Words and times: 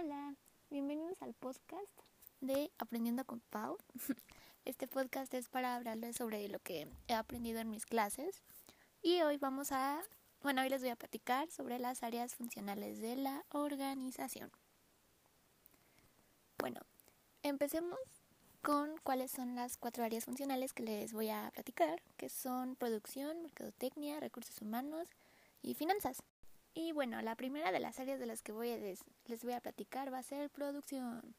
Hola, 0.00 0.36
bienvenidos 0.70 1.20
al 1.22 1.34
podcast 1.34 1.90
de 2.40 2.70
Aprendiendo 2.78 3.24
con 3.24 3.40
Pau. 3.50 3.78
Este 4.64 4.86
podcast 4.86 5.34
es 5.34 5.48
para 5.48 5.74
hablarles 5.74 6.14
sobre 6.14 6.46
lo 6.46 6.60
que 6.60 6.86
he 7.08 7.14
aprendido 7.14 7.58
en 7.58 7.68
mis 7.68 7.84
clases 7.84 8.44
y 9.02 9.22
hoy 9.22 9.38
vamos 9.38 9.72
a, 9.72 10.00
bueno, 10.40 10.62
hoy 10.62 10.68
les 10.68 10.82
voy 10.82 10.90
a 10.90 10.96
platicar 10.96 11.50
sobre 11.50 11.80
las 11.80 12.04
áreas 12.04 12.36
funcionales 12.36 13.00
de 13.00 13.16
la 13.16 13.44
organización. 13.48 14.52
Bueno, 16.58 16.80
empecemos 17.42 17.98
con 18.62 18.98
cuáles 19.02 19.32
son 19.32 19.56
las 19.56 19.78
cuatro 19.78 20.04
áreas 20.04 20.26
funcionales 20.26 20.74
que 20.74 20.84
les 20.84 21.12
voy 21.12 21.30
a 21.30 21.50
platicar, 21.52 22.00
que 22.16 22.28
son 22.28 22.76
producción, 22.76 23.42
mercadotecnia, 23.42 24.20
recursos 24.20 24.62
humanos 24.62 25.08
y 25.60 25.74
finanzas. 25.74 26.22
Y 26.74 26.92
bueno, 26.92 27.20
la 27.22 27.34
primera 27.34 27.72
de 27.72 27.80
las 27.80 27.98
áreas 27.98 28.20
de 28.20 28.26
las 28.26 28.42
que 28.42 28.52
voy 28.52 28.70
a 28.70 28.76
les 28.78 29.44
voy 29.44 29.52
a 29.52 29.60
platicar 29.60 30.12
va 30.12 30.18
a 30.18 30.22
ser 30.22 30.50
producción. 30.50 31.34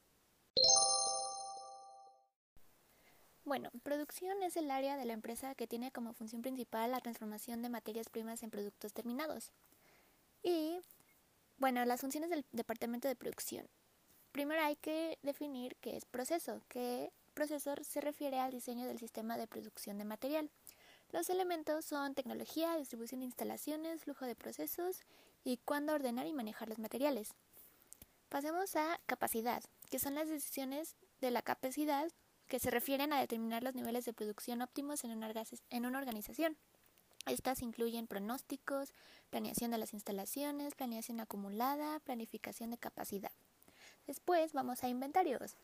Bueno, 3.46 3.72
producción 3.82 4.44
es 4.44 4.58
el 4.58 4.70
área 4.70 4.96
de 4.96 5.06
la 5.06 5.14
empresa 5.14 5.56
que 5.56 5.66
tiene 5.66 5.92
como 5.92 6.14
función 6.14 6.44
principal 6.44 6.92
la 6.92 7.00
transformación 7.00 7.64
de 7.64 7.70
materias 7.70 8.08
primas 8.08 8.44
en 8.44 8.52
productos 8.52 8.94
terminados. 8.94 9.52
Y 10.44 10.80
bueno, 11.58 11.84
las 11.86 12.02
funciones 12.02 12.30
del 12.30 12.46
departamento 12.52 13.08
de 13.08 13.16
producción. 13.16 13.68
Primero 14.32 14.62
hay 14.62 14.76
que 14.76 15.18
definir 15.24 15.76
qué 15.78 15.98
es 15.98 16.06
proceso, 16.06 16.62
que 16.68 17.12
proceso 17.34 17.74
se 17.82 18.02
refiere 18.02 18.38
al 18.40 18.52
diseño 18.52 18.86
del 18.86 19.00
sistema 19.00 19.36
de 19.36 19.48
producción 19.48 19.98
de 19.98 20.06
material. 20.06 20.52
Los 21.12 21.30
elementos 21.32 21.86
son 21.86 22.14
tecnología, 22.14 22.78
distribución 22.78 23.22
de 23.22 23.26
instalaciones, 23.26 24.04
flujo 24.04 24.26
de 24.26 24.36
procesos 24.36 25.02
y 25.44 25.58
cuándo 25.58 25.94
ordenar 25.94 26.28
y 26.28 26.34
manejar 26.34 26.70
los 26.70 26.80
materiales. 26.80 27.34
Pasemos 28.30 28.76
a 28.76 29.00
capacidad, 29.06 29.64
que 29.90 30.00
son 30.00 30.16
las 30.16 30.30
decisiones 30.30 30.96
de 31.20 31.32
la 31.32 31.42
capacidad 31.42 32.12
que 32.48 32.60
se 32.60 32.72
refieren 32.72 33.14
a 33.14 33.20
determinar 33.20 33.64
los 33.64 33.76
niveles 33.76 34.06
de 34.06 34.14
producción 34.14 34.62
óptimos 34.62 35.04
en 35.04 35.12
una, 35.12 36.00
organización. 36.00 36.58
Estas 37.28 37.62
incluyen 37.62 38.08
pronósticos, 38.08 38.94
planeación 39.30 39.72
de 39.72 39.78
las 39.78 39.94
instalaciones, 39.94 40.76
planeación 40.76 41.20
acumulada, 41.20 42.00
planificación 42.00 42.72
de 42.72 42.78
capacidad. 42.78 43.32
Después 44.08 44.54
vamos 44.54 44.84
a 44.84 44.90
inventarios, 44.90 45.56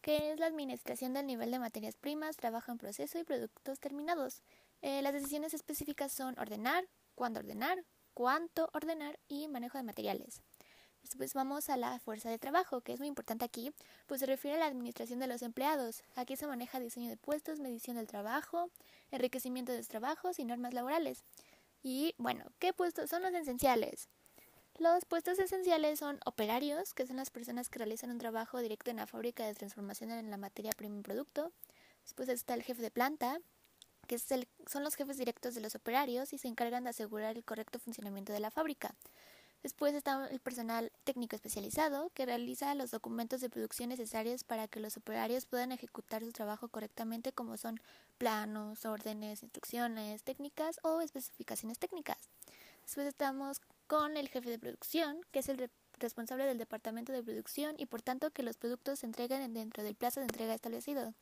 que 0.00 0.32
es 0.32 0.40
la 0.40 0.46
administración 0.46 1.14
del 1.14 1.26
nivel 1.26 1.52
de 1.52 1.60
materias 1.60 1.96
primas, 1.96 2.36
trabajo 2.36 2.72
en 2.72 2.78
proceso 2.78 3.20
y 3.20 3.24
productos 3.24 3.78
terminados. 3.78 4.42
Eh, 4.80 5.00
las 5.00 5.12
decisiones 5.12 5.54
específicas 5.54 6.12
son 6.12 6.36
ordenar, 6.40 6.88
cuándo 7.14 7.38
ordenar, 7.38 7.84
cuánto 8.14 8.70
ordenar 8.72 9.18
y 9.28 9.48
manejo 9.48 9.78
de 9.78 9.84
materiales. 9.84 10.42
Después 11.02 11.34
vamos 11.34 11.68
a 11.68 11.76
la 11.76 11.98
fuerza 11.98 12.30
de 12.30 12.38
trabajo, 12.38 12.80
que 12.80 12.92
es 12.92 13.00
muy 13.00 13.08
importante 13.08 13.44
aquí, 13.44 13.72
pues 14.06 14.20
se 14.20 14.26
refiere 14.26 14.56
a 14.56 14.60
la 14.60 14.66
administración 14.66 15.18
de 15.18 15.26
los 15.26 15.42
empleados. 15.42 16.04
Aquí 16.14 16.36
se 16.36 16.46
maneja 16.46 16.78
diseño 16.78 17.10
de 17.10 17.16
puestos, 17.16 17.58
medición 17.58 17.96
del 17.96 18.06
trabajo, 18.06 18.70
enriquecimiento 19.10 19.72
de 19.72 19.78
los 19.78 19.88
trabajos 19.88 20.38
y 20.38 20.44
normas 20.44 20.74
laborales. 20.74 21.24
Y 21.82 22.14
bueno, 22.18 22.44
¿qué 22.60 22.72
puestos 22.72 23.10
son 23.10 23.22
los 23.22 23.34
esenciales? 23.34 24.08
Los 24.78 25.04
puestos 25.04 25.38
esenciales 25.38 25.98
son 25.98 26.20
operarios, 26.24 26.94
que 26.94 27.06
son 27.06 27.16
las 27.16 27.30
personas 27.30 27.68
que 27.68 27.78
realizan 27.78 28.10
un 28.10 28.18
trabajo 28.18 28.60
directo 28.60 28.90
en 28.90 28.96
la 28.96 29.06
fábrica 29.06 29.44
de 29.44 29.54
transformación 29.54 30.10
en 30.12 30.30
la 30.30 30.38
materia 30.38 30.72
prima 30.72 30.96
en 30.96 31.02
producto. 31.02 31.52
Después 32.04 32.28
está 32.28 32.54
el 32.54 32.62
jefe 32.62 32.80
de 32.80 32.90
planta, 32.90 33.38
que 34.06 34.18
son 34.18 34.84
los 34.84 34.94
jefes 34.94 35.16
directos 35.16 35.54
de 35.54 35.60
los 35.60 35.74
operarios 35.74 36.32
y 36.32 36.38
se 36.38 36.48
encargan 36.48 36.84
de 36.84 36.90
asegurar 36.90 37.36
el 37.36 37.44
correcto 37.44 37.78
funcionamiento 37.78 38.32
de 38.32 38.40
la 38.40 38.50
fábrica. 38.50 38.94
Después 39.62 39.94
está 39.94 40.26
el 40.26 40.40
personal 40.40 40.90
técnico 41.04 41.36
especializado, 41.36 42.10
que 42.14 42.26
realiza 42.26 42.74
los 42.74 42.90
documentos 42.90 43.40
de 43.40 43.48
producción 43.48 43.90
necesarios 43.90 44.42
para 44.42 44.66
que 44.66 44.80
los 44.80 44.96
operarios 44.96 45.46
puedan 45.46 45.70
ejecutar 45.70 46.24
su 46.24 46.32
trabajo 46.32 46.66
correctamente, 46.66 47.32
como 47.32 47.56
son 47.56 47.80
planos, 48.18 48.84
órdenes, 48.84 49.44
instrucciones 49.44 50.24
técnicas 50.24 50.80
o 50.82 51.00
especificaciones 51.00 51.78
técnicas. 51.78 52.18
Después 52.82 53.06
estamos 53.06 53.60
con 53.86 54.16
el 54.16 54.28
jefe 54.28 54.50
de 54.50 54.58
producción, 54.58 55.20
que 55.30 55.38
es 55.38 55.48
el 55.48 55.70
responsable 56.00 56.44
del 56.44 56.58
departamento 56.58 57.12
de 57.12 57.22
producción 57.22 57.76
y 57.78 57.86
por 57.86 58.02
tanto 58.02 58.32
que 58.32 58.42
los 58.42 58.56
productos 58.56 58.98
se 58.98 59.06
entreguen 59.06 59.54
dentro 59.54 59.84
del 59.84 59.94
plazo 59.94 60.18
de 60.18 60.26
entrega 60.26 60.54
establecido. 60.54 61.14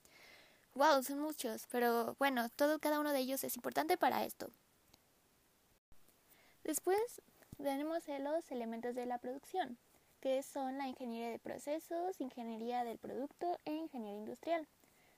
Wow, 0.74 1.02
son 1.02 1.18
muchos, 1.18 1.66
pero 1.70 2.14
bueno, 2.18 2.48
todo 2.50 2.78
cada 2.78 3.00
uno 3.00 3.12
de 3.12 3.18
ellos 3.18 3.42
es 3.44 3.56
importante 3.56 3.96
para 3.96 4.24
esto. 4.24 4.50
Después 6.62 7.20
tenemos 7.56 8.04
los 8.06 8.50
elementos 8.50 8.94
de 8.94 9.06
la 9.06 9.18
producción, 9.18 9.78
que 10.20 10.42
son 10.42 10.78
la 10.78 10.86
ingeniería 10.86 11.30
de 11.30 11.38
procesos, 11.38 12.20
ingeniería 12.20 12.84
del 12.84 12.98
producto 12.98 13.58
e 13.64 13.72
ingeniería 13.72 14.20
industrial. 14.20 14.68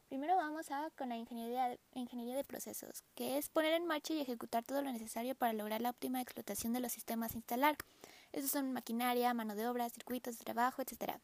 Primero 0.09 0.37
vamos 0.37 0.71
a 0.71 0.91
con 0.97 1.09
la 1.09 1.17
ingeniería, 1.17 1.77
ingeniería 1.95 2.37
de 2.37 2.45
procesos, 2.45 3.03
que 3.15 3.39
es 3.39 3.49
poner 3.49 3.73
en 3.73 3.87
marcha 3.87 4.13
y 4.13 4.21
ejecutar 4.21 4.65
todo 4.65 4.83
lo 4.83 4.93
necesario 4.93 5.35
para 5.35 5.53
lograr 5.53 5.81
la 5.81 5.91
óptima 5.91 6.21
explotación 6.21 6.73
de 6.73 6.81
los 6.81 6.93
sistemas 6.93 7.33
a 7.33 7.39
instalar. 7.39 7.77
Estos 8.33 8.51
son 8.51 8.73
maquinaria, 8.73 9.33
mano 9.35 9.55
de 9.55 9.67
obra, 9.67 9.89
circuitos 9.89 10.39
de 10.39 10.45
trabajo, 10.45 10.83
etc. 10.83 11.19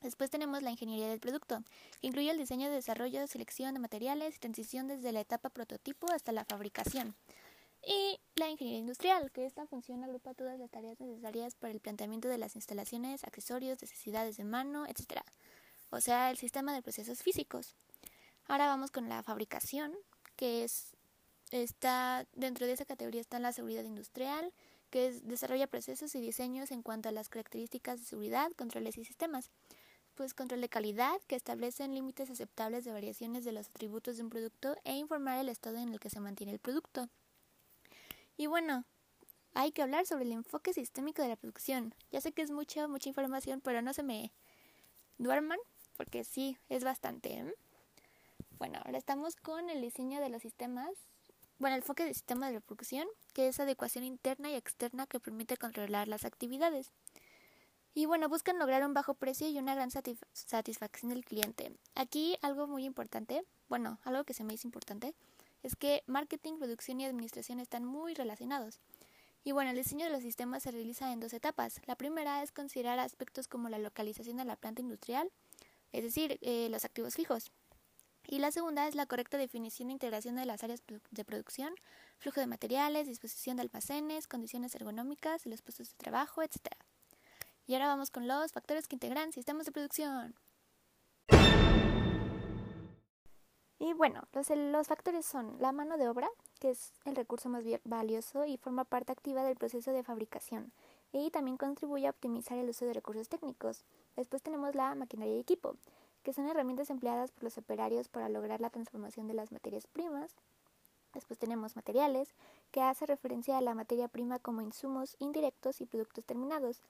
Después 0.00 0.30
tenemos 0.30 0.62
la 0.62 0.70
ingeniería 0.70 1.08
del 1.08 1.18
producto, 1.18 1.62
que 2.00 2.06
incluye 2.06 2.30
el 2.30 2.38
diseño, 2.38 2.70
desarrollo, 2.70 3.26
selección 3.26 3.74
de 3.74 3.80
materiales 3.80 4.36
y 4.36 4.38
transición 4.38 4.86
desde 4.86 5.10
la 5.10 5.20
etapa 5.20 5.50
prototipo 5.50 6.10
hasta 6.12 6.30
la 6.30 6.44
fabricación. 6.44 7.16
Y 7.84 8.20
la 8.36 8.48
ingeniería 8.48 8.80
industrial, 8.80 9.30
que 9.32 9.44
esta 9.44 9.66
función 9.66 10.04
agrupa 10.04 10.34
todas 10.34 10.58
las 10.58 10.70
tareas 10.70 11.00
necesarias 11.00 11.54
para 11.54 11.72
el 11.72 11.80
planteamiento 11.80 12.28
de 12.28 12.38
las 12.38 12.54
instalaciones, 12.54 13.24
accesorios, 13.24 13.80
necesidades 13.82 14.36
de 14.36 14.44
mano, 14.44 14.86
etc. 14.86 15.22
O 15.90 16.00
sea, 16.00 16.30
el 16.30 16.36
sistema 16.36 16.74
de 16.74 16.82
procesos 16.82 17.22
físicos. 17.22 17.74
Ahora 18.46 18.66
vamos 18.66 18.90
con 18.90 19.08
la 19.08 19.22
fabricación, 19.22 19.94
que 20.36 20.64
es 20.64 20.94
está 21.50 22.26
dentro 22.34 22.66
de 22.66 22.72
esa 22.72 22.84
categoría 22.84 23.20
está 23.20 23.38
la 23.38 23.52
seguridad 23.52 23.84
industrial, 23.84 24.52
que 24.90 25.12
desarrolla 25.22 25.66
procesos 25.66 26.14
y 26.14 26.20
diseños 26.20 26.70
en 26.70 26.82
cuanto 26.82 27.08
a 27.08 27.12
las 27.12 27.28
características 27.28 28.00
de 28.00 28.06
seguridad, 28.06 28.50
controles 28.56 28.96
y 28.98 29.04
sistemas 29.04 29.50
pues 30.18 30.34
control 30.34 30.60
de 30.60 30.68
calidad, 30.68 31.20
que 31.28 31.36
establecen 31.36 31.94
límites 31.94 32.28
aceptables 32.28 32.84
de 32.84 32.90
variaciones 32.90 33.44
de 33.44 33.52
los 33.52 33.68
atributos 33.68 34.16
de 34.16 34.24
un 34.24 34.30
producto 34.30 34.74
e 34.82 34.96
informar 34.96 35.38
el 35.38 35.48
estado 35.48 35.78
en 35.78 35.90
el 35.90 36.00
que 36.00 36.10
se 36.10 36.18
mantiene 36.18 36.52
el 36.52 36.58
producto. 36.58 37.08
Y 38.36 38.48
bueno, 38.48 38.84
hay 39.54 39.70
que 39.70 39.80
hablar 39.80 40.06
sobre 40.06 40.24
el 40.24 40.32
enfoque 40.32 40.72
sistémico 40.72 41.22
de 41.22 41.28
la 41.28 41.36
producción. 41.36 41.94
Ya 42.10 42.20
sé 42.20 42.32
que 42.32 42.42
es 42.42 42.50
mucha, 42.50 42.88
mucha 42.88 43.08
información, 43.08 43.60
pero 43.60 43.80
no 43.80 43.92
se 43.94 44.02
me 44.02 44.32
duerman, 45.18 45.60
porque 45.96 46.24
sí, 46.24 46.58
es 46.68 46.82
bastante. 46.82 47.34
¿eh? 47.34 47.54
Bueno, 48.58 48.80
ahora 48.84 48.98
estamos 48.98 49.36
con 49.36 49.70
el 49.70 49.80
diseño 49.80 50.20
de 50.20 50.30
los 50.30 50.42
sistemas. 50.42 50.90
Bueno, 51.60 51.76
el 51.76 51.82
enfoque 51.82 52.04
de 52.04 52.12
sistema 52.12 52.48
de 52.48 52.54
la 52.54 52.60
producción, 52.60 53.06
que 53.34 53.46
es 53.46 53.60
adecuación 53.60 54.02
interna 54.02 54.50
y 54.50 54.56
externa 54.56 55.06
que 55.06 55.20
permite 55.20 55.56
controlar 55.56 56.08
las 56.08 56.24
actividades. 56.24 56.90
Y 57.94 58.06
bueno, 58.06 58.28
buscan 58.28 58.58
lograr 58.58 58.84
un 58.84 58.94
bajo 58.94 59.14
precio 59.14 59.48
y 59.48 59.58
una 59.58 59.74
gran 59.74 59.90
satisfacción 59.90 61.10
del 61.10 61.24
cliente. 61.24 61.72
Aquí 61.94 62.36
algo 62.42 62.66
muy 62.66 62.84
importante, 62.84 63.44
bueno, 63.68 63.98
algo 64.04 64.24
que 64.24 64.34
se 64.34 64.44
me 64.44 64.54
hizo 64.54 64.68
importante, 64.68 65.14
es 65.62 65.74
que 65.74 66.02
marketing, 66.06 66.58
producción 66.58 67.00
y 67.00 67.06
administración 67.06 67.60
están 67.60 67.84
muy 67.84 68.14
relacionados. 68.14 68.80
Y 69.44 69.52
bueno, 69.52 69.70
el 69.70 69.76
diseño 69.76 70.04
de 70.04 70.12
los 70.12 70.22
sistemas 70.22 70.62
se 70.62 70.70
realiza 70.70 71.12
en 71.12 71.20
dos 71.20 71.32
etapas. 71.32 71.80
La 71.86 71.96
primera 71.96 72.42
es 72.42 72.52
considerar 72.52 72.98
aspectos 72.98 73.48
como 73.48 73.68
la 73.68 73.78
localización 73.78 74.36
de 74.36 74.44
la 74.44 74.56
planta 74.56 74.82
industrial, 74.82 75.30
es 75.92 76.02
decir, 76.02 76.38
eh, 76.42 76.68
los 76.70 76.84
activos 76.84 77.14
fijos. 77.14 77.50
Y 78.26 78.40
la 78.40 78.52
segunda 78.52 78.86
es 78.86 78.94
la 78.94 79.06
correcta 79.06 79.38
definición 79.38 79.88
e 79.88 79.94
integración 79.94 80.36
de 80.36 80.44
las 80.44 80.62
áreas 80.62 80.82
de 81.10 81.24
producción, 81.24 81.74
flujo 82.18 82.40
de 82.40 82.46
materiales, 82.46 83.06
disposición 83.06 83.56
de 83.56 83.62
almacenes, 83.62 84.28
condiciones 84.28 84.74
ergonómicas 84.74 85.46
los 85.46 85.62
puestos 85.62 85.88
de 85.88 85.96
trabajo, 85.96 86.42
etc. 86.42 86.58
Y 87.68 87.74
ahora 87.74 87.88
vamos 87.88 88.10
con 88.10 88.26
los 88.26 88.50
factores 88.50 88.88
que 88.88 88.96
integran 88.96 89.30
sistemas 89.30 89.66
de 89.66 89.72
producción. 89.72 90.34
Y 93.78 93.92
bueno, 93.92 94.22
los, 94.32 94.48
los, 94.48 94.88
factores 94.88 95.26
son 95.26 95.58
la 95.60 95.70
mano 95.70 95.98
de 95.98 96.08
obra, 96.08 96.30
que 96.60 96.70
es 96.70 96.94
el 97.04 97.14
recurso 97.14 97.50
más 97.50 97.64
valioso 97.84 98.46
y 98.46 98.56
forma 98.56 98.84
parte 98.84 99.12
activa 99.12 99.44
del 99.44 99.56
proceso 99.56 99.92
de 99.92 100.02
fabricación, 100.02 100.72
y 101.12 101.30
también 101.30 101.58
contribuye 101.58 102.06
a 102.06 102.10
optimizar 102.10 102.56
el 102.56 102.70
uso 102.70 102.86
de 102.86 102.94
recursos 102.94 103.28
técnicos. 103.28 103.84
Después 104.16 104.42
tenemos 104.42 104.74
la 104.74 104.94
maquinaria 104.94 105.36
y 105.36 105.40
equipo, 105.40 105.76
que 106.22 106.32
son 106.32 106.48
herramientas 106.48 106.88
empleadas 106.88 107.32
por 107.32 107.44
los 107.44 107.58
operarios 107.58 108.08
para 108.08 108.30
lograr 108.30 108.62
la 108.62 108.70
transformación 108.70 109.28
de 109.28 109.34
las 109.34 109.52
materias 109.52 109.86
primas. 109.86 110.34
Después 111.12 111.38
tenemos 111.38 111.76
materiales, 111.76 112.34
que 112.70 112.80
hace 112.80 113.04
referencia 113.04 113.58
a 113.58 113.60
la 113.60 113.74
materia 113.74 114.08
prima 114.08 114.38
como 114.38 114.62
insumos 114.62 115.16
indirectos 115.18 115.82
y 115.82 115.86
productos 115.86 116.24
terminados. 116.24 116.80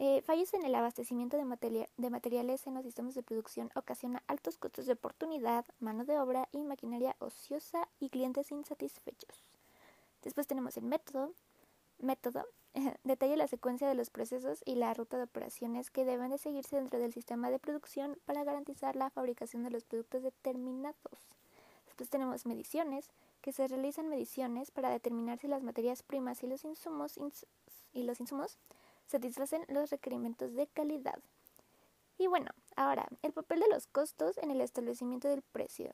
Eh, 0.00 0.22
fallos 0.22 0.54
en 0.54 0.64
el 0.64 0.76
abastecimiento 0.76 1.36
de, 1.36 1.44
materiales 2.10 2.66
en 2.68 2.74
los 2.74 2.84
sistemas 2.84 3.16
de 3.16 3.24
producción 3.24 3.72
ocasiona 3.74 4.22
altos 4.28 4.56
costos 4.56 4.86
de 4.86 4.92
oportunidad, 4.92 5.64
mano 5.80 6.04
de 6.04 6.20
obra 6.20 6.48
y 6.52 6.62
maquinaria 6.62 7.16
ociosa 7.18 7.88
y 7.98 8.08
clientes 8.08 8.52
insatisfechos. 8.52 9.42
Después 10.22 10.46
tenemos 10.46 10.76
el 10.76 10.84
método. 10.84 11.32
Método 11.98 12.46
detalla 13.02 13.34
la 13.34 13.48
secuencia 13.48 13.88
de 13.88 13.96
los 13.96 14.10
procesos 14.10 14.62
y 14.64 14.76
la 14.76 14.94
ruta 14.94 15.16
de 15.16 15.24
operaciones 15.24 15.90
que 15.90 16.04
deben 16.04 16.30
de 16.30 16.38
seguirse 16.38 16.76
dentro 16.76 17.00
del 17.00 17.12
sistema 17.12 17.50
de 17.50 17.58
producción 17.58 18.16
para 18.24 18.44
garantizar 18.44 18.94
la 18.94 19.10
fabricación 19.10 19.64
de 19.64 19.70
los 19.70 19.82
productos 19.82 20.22
determinados. 20.22 21.34
Después 21.86 22.08
tenemos 22.08 22.46
mediciones, 22.46 23.10
que 23.40 23.52
se 23.52 23.66
realizan 23.66 24.08
mediciones 24.08 24.70
para 24.70 24.90
determinar 24.90 25.38
si 25.38 25.48
las 25.48 25.64
materias 25.64 26.04
primas 26.04 26.42
y 26.44 26.46
los 26.46 26.64
y 27.92 28.02
los 28.02 28.20
insumos 28.20 28.58
satisfacen 29.08 29.64
los 29.68 29.90
requerimientos 29.90 30.54
de 30.54 30.68
calidad. 30.68 31.18
Y 32.18 32.26
bueno, 32.26 32.50
ahora, 32.76 33.08
el 33.22 33.32
papel 33.32 33.60
de 33.60 33.68
los 33.68 33.86
costos 33.86 34.38
en 34.38 34.50
el 34.50 34.60
establecimiento 34.60 35.28
del 35.28 35.42
precio. 35.42 35.92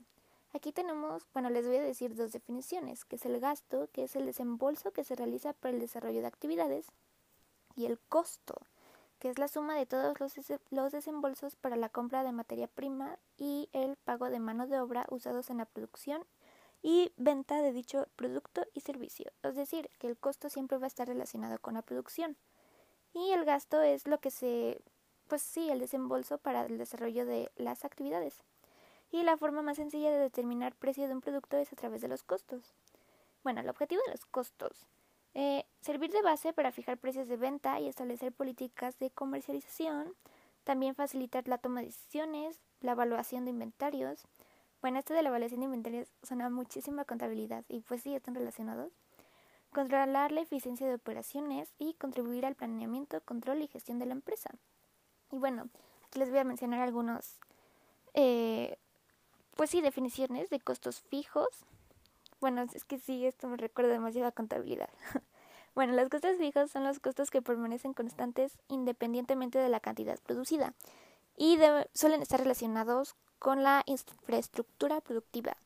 Aquí 0.52 0.72
tenemos, 0.72 1.26
bueno, 1.32 1.50
les 1.50 1.66
voy 1.66 1.76
a 1.76 1.82
decir 1.82 2.14
dos 2.14 2.32
definiciones, 2.32 3.04
que 3.04 3.16
es 3.16 3.24
el 3.26 3.40
gasto, 3.40 3.88
que 3.92 4.04
es 4.04 4.14
el 4.16 4.26
desembolso 4.26 4.92
que 4.92 5.04
se 5.04 5.16
realiza 5.16 5.52
para 5.52 5.74
el 5.74 5.80
desarrollo 5.80 6.20
de 6.20 6.26
actividades, 6.26 6.86
y 7.76 7.86
el 7.86 7.98
costo, 7.98 8.54
que 9.18 9.30
es 9.30 9.38
la 9.38 9.48
suma 9.48 9.74
de 9.74 9.86
todos 9.86 10.18
los, 10.20 10.34
los 10.70 10.92
desembolsos 10.92 11.56
para 11.56 11.76
la 11.76 11.88
compra 11.88 12.22
de 12.22 12.32
materia 12.32 12.68
prima 12.68 13.18
y 13.36 13.68
el 13.72 13.96
pago 13.96 14.30
de 14.30 14.38
mano 14.38 14.66
de 14.66 14.78
obra 14.78 15.06
usados 15.10 15.50
en 15.50 15.58
la 15.58 15.64
producción 15.64 16.24
y 16.82 17.12
venta 17.16 17.60
de 17.60 17.72
dicho 17.72 18.06
producto 18.14 18.64
y 18.74 18.80
servicio. 18.80 19.32
Es 19.42 19.56
decir, 19.56 19.90
que 19.98 20.06
el 20.06 20.16
costo 20.16 20.50
siempre 20.50 20.78
va 20.78 20.84
a 20.84 20.88
estar 20.88 21.08
relacionado 21.08 21.58
con 21.58 21.74
la 21.74 21.82
producción. 21.82 22.36
Y 23.14 23.30
el 23.30 23.44
gasto 23.44 23.80
es 23.80 24.06
lo 24.06 24.18
que 24.18 24.30
se, 24.30 24.80
pues 25.28 25.40
sí, 25.40 25.70
el 25.70 25.78
desembolso 25.78 26.36
para 26.36 26.66
el 26.66 26.76
desarrollo 26.76 27.24
de 27.24 27.50
las 27.56 27.84
actividades 27.84 28.42
y 29.14 29.22
la 29.22 29.36
forma 29.36 29.62
más 29.62 29.76
sencilla 29.76 30.10
de 30.10 30.18
determinar 30.18 30.74
precio 30.74 31.06
de 31.06 31.14
un 31.14 31.20
producto 31.20 31.56
es 31.56 31.72
a 31.72 31.76
través 31.76 32.02
de 32.02 32.08
los 32.08 32.24
costos. 32.24 32.74
Bueno, 33.44 33.60
el 33.60 33.68
objetivo 33.68 34.02
de 34.06 34.10
los 34.10 34.26
costos. 34.26 34.86
Eh, 35.34 35.64
servir 35.80 36.10
de 36.10 36.22
base 36.22 36.52
para 36.52 36.72
fijar 36.72 36.98
precios 36.98 37.28
de 37.28 37.36
venta 37.36 37.78
y 37.78 37.86
establecer 37.86 38.32
políticas 38.32 38.98
de 38.98 39.10
comercialización. 39.10 40.16
También 40.64 40.96
facilitar 40.96 41.46
la 41.46 41.58
toma 41.58 41.80
de 41.80 41.86
decisiones, 41.86 42.60
la 42.80 42.92
evaluación 42.92 43.44
de 43.44 43.50
inventarios. 43.50 44.26
Bueno, 44.80 44.98
esto 44.98 45.14
de 45.14 45.22
la 45.22 45.28
evaluación 45.28 45.60
de 45.60 45.66
inventarios 45.66 46.08
suena 46.24 46.50
muchísima 46.50 47.04
contabilidad 47.04 47.64
y 47.68 47.82
pues 47.82 48.02
sí, 48.02 48.16
están 48.16 48.34
relacionados. 48.34 48.90
Controlar 49.74 50.32
la 50.32 50.40
eficiencia 50.40 50.86
de 50.86 50.94
operaciones 50.94 51.68
y 51.78 51.94
contribuir 51.94 52.46
al 52.46 52.54
planeamiento, 52.54 53.20
control 53.22 53.60
y 53.60 53.68
gestión 53.68 53.98
de 53.98 54.06
la 54.06 54.12
empresa. 54.12 54.50
Y 55.30 55.38
bueno, 55.38 55.68
aquí 56.06 56.18
les 56.18 56.30
voy 56.30 56.38
a 56.38 56.44
mencionar 56.44 56.80
algunos 56.80 57.40
eh, 58.14 58.78
pues 59.56 59.70
sí, 59.70 59.80
definiciones 59.80 60.50
de 60.50 60.60
costos 60.60 61.00
fijos. 61.02 61.48
Bueno, 62.40 62.62
es 62.62 62.84
que 62.84 62.98
sí, 62.98 63.26
esto 63.26 63.48
me 63.48 63.56
recuerda 63.56 63.92
demasiado 63.92 64.28
a 64.28 64.32
contabilidad. 64.32 64.90
bueno, 65.74 65.92
los 65.94 66.08
costos 66.08 66.36
fijos 66.38 66.70
son 66.70 66.84
los 66.84 67.00
costos 67.00 67.30
que 67.30 67.42
permanecen 67.42 67.94
constantes 67.94 68.58
independientemente 68.68 69.58
de 69.58 69.68
la 69.68 69.80
cantidad 69.80 70.18
producida 70.20 70.74
y 71.36 71.58
suelen 71.94 72.22
estar 72.22 72.40
relacionados 72.40 73.16
con 73.38 73.62
la 73.62 73.82
infraestructura 73.86 75.00
productiva, 75.00 75.56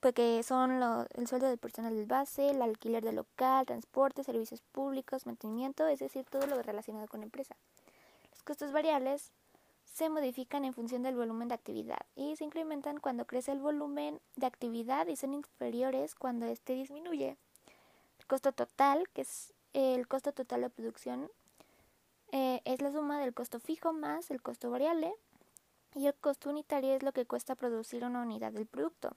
porque 0.00 0.42
son 0.42 0.82
el 1.14 1.26
sueldo 1.26 1.48
del 1.48 1.58
personal 1.58 1.94
del 1.94 2.06
base, 2.06 2.50
el 2.50 2.62
alquiler 2.62 3.04
del 3.04 3.16
local, 3.16 3.66
transporte, 3.66 4.22
servicios 4.22 4.60
públicos, 4.72 5.26
mantenimiento, 5.26 5.86
es 5.88 5.98
decir, 5.98 6.24
todo 6.24 6.46
lo 6.46 6.62
relacionado 6.62 7.08
con 7.08 7.20
la 7.20 7.26
empresa. 7.26 7.56
Los 8.30 8.42
costos 8.42 8.72
variables 8.72 9.32
se 9.84 10.08
modifican 10.10 10.64
en 10.64 10.74
función 10.74 11.02
del 11.02 11.16
volumen 11.16 11.48
de 11.48 11.54
actividad 11.54 11.98
y 12.14 12.36
se 12.36 12.44
incrementan 12.44 13.00
cuando 13.00 13.26
crece 13.26 13.50
el 13.50 13.58
volumen 13.58 14.20
de 14.36 14.46
actividad 14.46 15.08
y 15.08 15.16
son 15.16 15.34
inferiores 15.34 16.14
cuando 16.14 16.46
éste 16.46 16.74
disminuye. 16.74 17.36
El 18.20 18.26
costo 18.26 18.52
total, 18.52 19.08
que 19.12 19.22
es 19.22 19.52
el 19.72 20.06
costo 20.06 20.32
total 20.32 20.60
de 20.60 20.70
producción, 20.70 21.28
eh, 22.30 22.60
es 22.64 22.80
la 22.80 22.92
suma 22.92 23.18
del 23.18 23.34
costo 23.34 23.58
fijo 23.58 23.92
más 23.92 24.30
el 24.30 24.42
costo 24.42 24.70
variable 24.70 25.12
y 25.94 26.06
el 26.06 26.14
costo 26.14 26.50
unitario 26.50 26.94
es 26.94 27.02
lo 27.02 27.12
que 27.12 27.24
cuesta 27.24 27.56
producir 27.56 28.04
una 28.04 28.22
unidad 28.22 28.52
del 28.52 28.66
producto. 28.66 29.16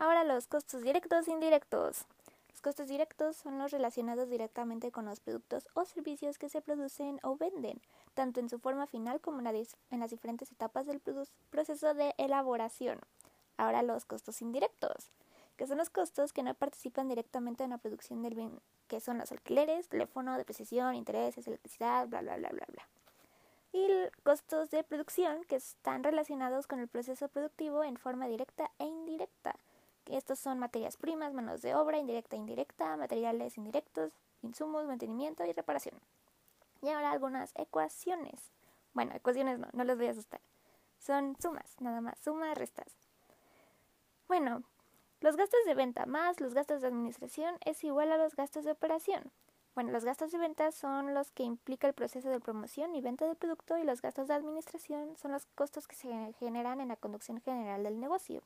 Ahora 0.00 0.24
los 0.24 0.46
costos 0.46 0.80
directos 0.80 1.28
e 1.28 1.30
indirectos. 1.30 2.06
Los 2.48 2.62
costos 2.62 2.88
directos 2.88 3.36
son 3.36 3.58
los 3.58 3.70
relacionados 3.70 4.30
directamente 4.30 4.90
con 4.90 5.04
los 5.04 5.20
productos 5.20 5.68
o 5.74 5.84
servicios 5.84 6.38
que 6.38 6.48
se 6.48 6.62
producen 6.62 7.20
o 7.22 7.36
venden, 7.36 7.82
tanto 8.14 8.40
en 8.40 8.48
su 8.48 8.58
forma 8.58 8.86
final 8.86 9.20
como 9.20 9.40
en, 9.40 10.00
las 10.00 10.10
diferentes 10.10 10.50
etapas 10.52 10.86
del 10.86 11.02
proceso 11.50 11.92
de 11.92 12.14
elaboración. 12.16 12.98
Ahora 13.58 13.82
los 13.82 14.06
costos 14.06 14.40
indirectos, 14.40 15.10
que 15.58 15.66
son 15.66 15.76
los 15.76 15.90
costos 15.90 16.32
que 16.32 16.42
no 16.42 16.54
participan 16.54 17.06
directamente 17.06 17.64
en 17.64 17.68
la 17.68 17.76
producción 17.76 18.22
del 18.22 18.34
bien, 18.34 18.58
que 18.88 19.00
son 19.00 19.18
los 19.18 19.30
alquileres, 19.32 19.88
teléfono, 19.88 20.38
depreciación, 20.38 20.94
intereses, 20.94 21.46
electricidad, 21.46 22.08
bla, 22.08 22.22
bla, 22.22 22.38
bla, 22.38 22.48
bla, 22.48 22.66
bla. 22.72 22.88
Y 23.74 23.86
costos 24.22 24.70
de 24.70 24.82
producción, 24.82 25.44
que 25.44 25.56
están 25.56 26.02
relacionados 26.02 26.66
con 26.66 26.80
el 26.80 26.88
proceso 26.88 27.28
productivo 27.28 27.84
en 27.84 27.98
forma 27.98 28.28
directa 28.28 28.70
e 28.78 28.86
indirecta 28.86 29.56
estos 30.20 30.38
son 30.38 30.58
materias 30.58 30.96
primas, 30.96 31.32
manos 31.32 31.62
de 31.62 31.74
obra, 31.74 31.98
indirecta 31.98 32.36
e 32.36 32.38
indirecta, 32.38 32.96
materiales 32.96 33.56
indirectos, 33.56 34.12
insumos, 34.42 34.86
mantenimiento 34.86 35.44
y 35.44 35.52
reparación. 35.52 35.98
Y 36.82 36.90
ahora 36.90 37.10
algunas 37.10 37.52
ecuaciones. 37.56 38.52
Bueno, 38.92 39.14
ecuaciones 39.14 39.58
no, 39.58 39.68
no 39.72 39.84
les 39.84 39.96
voy 39.96 40.06
a 40.06 40.10
asustar. 40.10 40.40
Son 40.98 41.36
sumas, 41.40 41.76
nada 41.80 42.00
más, 42.00 42.18
sumas, 42.18 42.56
restas. 42.56 42.94
Bueno, 44.28 44.62
los 45.20 45.36
gastos 45.36 45.60
de 45.64 45.74
venta 45.74 46.06
más 46.06 46.38
los 46.40 46.54
gastos 46.54 46.82
de 46.82 46.88
administración 46.88 47.56
es 47.64 47.82
igual 47.82 48.12
a 48.12 48.18
los 48.18 48.36
gastos 48.36 48.64
de 48.64 48.72
operación. 48.72 49.32
Bueno, 49.74 49.92
los 49.92 50.04
gastos 50.04 50.32
de 50.32 50.38
venta 50.38 50.70
son 50.72 51.14
los 51.14 51.30
que 51.30 51.44
implica 51.44 51.86
el 51.86 51.94
proceso 51.94 52.28
de 52.28 52.40
promoción 52.40 52.94
y 52.94 53.00
venta 53.00 53.26
del 53.26 53.36
producto 53.36 53.78
y 53.78 53.84
los 53.84 54.02
gastos 54.02 54.28
de 54.28 54.34
administración 54.34 55.16
son 55.16 55.32
los 55.32 55.46
costos 55.54 55.88
que 55.88 55.96
se 55.96 56.34
generan 56.38 56.80
en 56.80 56.88
la 56.88 56.96
conducción 56.96 57.40
general 57.40 57.84
del 57.84 57.98
negocio. 57.98 58.42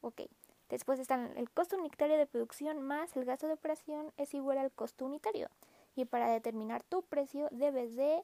Ok, 0.00 0.22
Después 0.68 1.00
están 1.00 1.36
el 1.36 1.50
costo 1.50 1.76
unitario 1.76 2.18
de 2.18 2.26
producción 2.26 2.82
más 2.82 3.16
el 3.16 3.24
gasto 3.24 3.46
de 3.46 3.54
operación 3.54 4.12
es 4.16 4.34
igual 4.34 4.58
al 4.58 4.70
costo 4.70 5.06
unitario. 5.06 5.48
Y 5.96 6.04
para 6.04 6.30
determinar 6.30 6.82
tu 6.82 7.02
precio 7.02 7.48
debes 7.50 7.96
de 7.96 8.22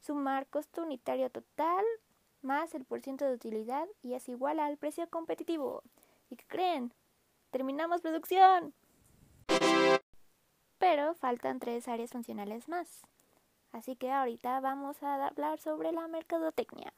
sumar 0.00 0.46
costo 0.46 0.82
unitario 0.82 1.30
total 1.30 1.84
más 2.42 2.74
el 2.74 2.84
porcentaje 2.84 3.30
de 3.30 3.36
utilidad 3.36 3.88
y 4.02 4.14
es 4.14 4.28
igual 4.28 4.60
al 4.60 4.76
precio 4.76 5.08
competitivo. 5.08 5.82
¿Y 6.30 6.36
qué 6.36 6.44
creen? 6.46 6.92
¡Terminamos 7.50 8.02
producción! 8.02 8.74
Pero 10.78 11.14
faltan 11.14 11.58
tres 11.58 11.88
áreas 11.88 12.10
funcionales 12.12 12.68
más. 12.68 13.02
Así 13.72 13.96
que 13.96 14.12
ahorita 14.12 14.60
vamos 14.60 15.02
a 15.02 15.26
hablar 15.26 15.58
sobre 15.58 15.92
la 15.92 16.06
mercadotecnia. 16.06 16.92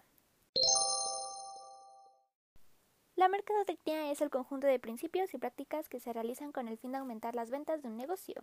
La 3.20 3.28
mercadotecnia 3.28 4.10
es 4.10 4.22
el 4.22 4.30
conjunto 4.30 4.66
de 4.66 4.78
principios 4.78 5.34
y 5.34 5.36
prácticas 5.36 5.90
que 5.90 6.00
se 6.00 6.10
realizan 6.10 6.52
con 6.52 6.68
el 6.68 6.78
fin 6.78 6.92
de 6.92 6.96
aumentar 6.96 7.34
las 7.34 7.50
ventas 7.50 7.82
de 7.82 7.88
un 7.88 7.98
negocio. 7.98 8.42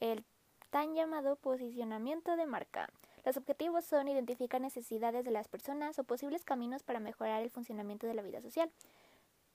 El 0.00 0.24
tan 0.70 0.96
llamado 0.96 1.36
posicionamiento 1.36 2.34
de 2.34 2.44
marca. 2.44 2.90
Los 3.24 3.36
objetivos 3.36 3.84
son 3.84 4.08
identificar 4.08 4.60
necesidades 4.60 5.24
de 5.24 5.30
las 5.30 5.46
personas 5.46 5.96
o 6.00 6.02
posibles 6.02 6.44
caminos 6.44 6.82
para 6.82 6.98
mejorar 6.98 7.40
el 7.40 7.50
funcionamiento 7.50 8.08
de 8.08 8.14
la 8.14 8.22
vida 8.22 8.40
social. 8.40 8.72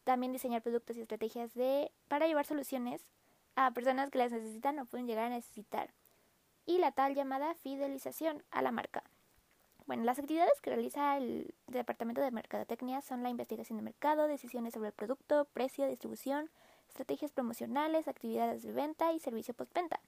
También 0.05 0.31
diseñar 0.31 0.61
productos 0.61 0.95
y 0.95 1.01
estrategias 1.01 1.53
de, 1.53 1.91
para 2.07 2.25
llevar 2.25 2.45
soluciones 2.45 3.05
a 3.57 3.71
personas 3.71 4.09
que 4.09 4.19
las 4.19 4.31
necesitan 4.31 4.79
o 4.79 4.85
pueden 4.85 5.05
llegar 5.05 5.25
a 5.25 5.35
necesitar. 5.35 5.93
Y 6.65 6.77
la 6.77 6.93
tal 6.93 7.13
llamada 7.13 7.55
fidelización 7.55 8.41
a 8.51 8.61
la 8.61 8.71
marca. 8.71 9.03
Bueno, 9.85 10.03
las 10.03 10.17
actividades 10.17 10.59
que 10.61 10.71
realiza 10.71 11.15
el 11.17 11.53
Departamento 11.67 12.19
de 12.19 12.31
Mercadotecnia 12.31 13.01
son 13.01 13.21
la 13.21 13.29
investigación 13.29 13.77
de 13.77 13.83
mercado, 13.83 14.27
decisiones 14.27 14.73
sobre 14.73 14.87
el 14.87 14.93
producto, 14.93 15.45
precio, 15.53 15.85
distribución, 15.87 16.49
estrategias 16.87 17.31
promocionales, 17.31 18.07
actividades 18.07 18.63
de 18.63 18.71
venta 18.71 19.13
y 19.13 19.19
servicio 19.19 19.53
postventa. 19.53 19.99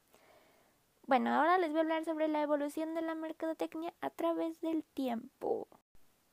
Bueno, 1.05 1.29
ahora 1.31 1.59
les 1.59 1.69
voy 1.69 1.77
a 1.77 1.81
hablar 1.81 2.05
sobre 2.05 2.27
la 2.27 2.41
evolución 2.41 2.95
de 2.95 3.03
la 3.03 3.13
mercadotecnia 3.13 3.93
a 4.01 4.09
través 4.09 4.59
del 4.61 4.83
tiempo. 4.83 5.67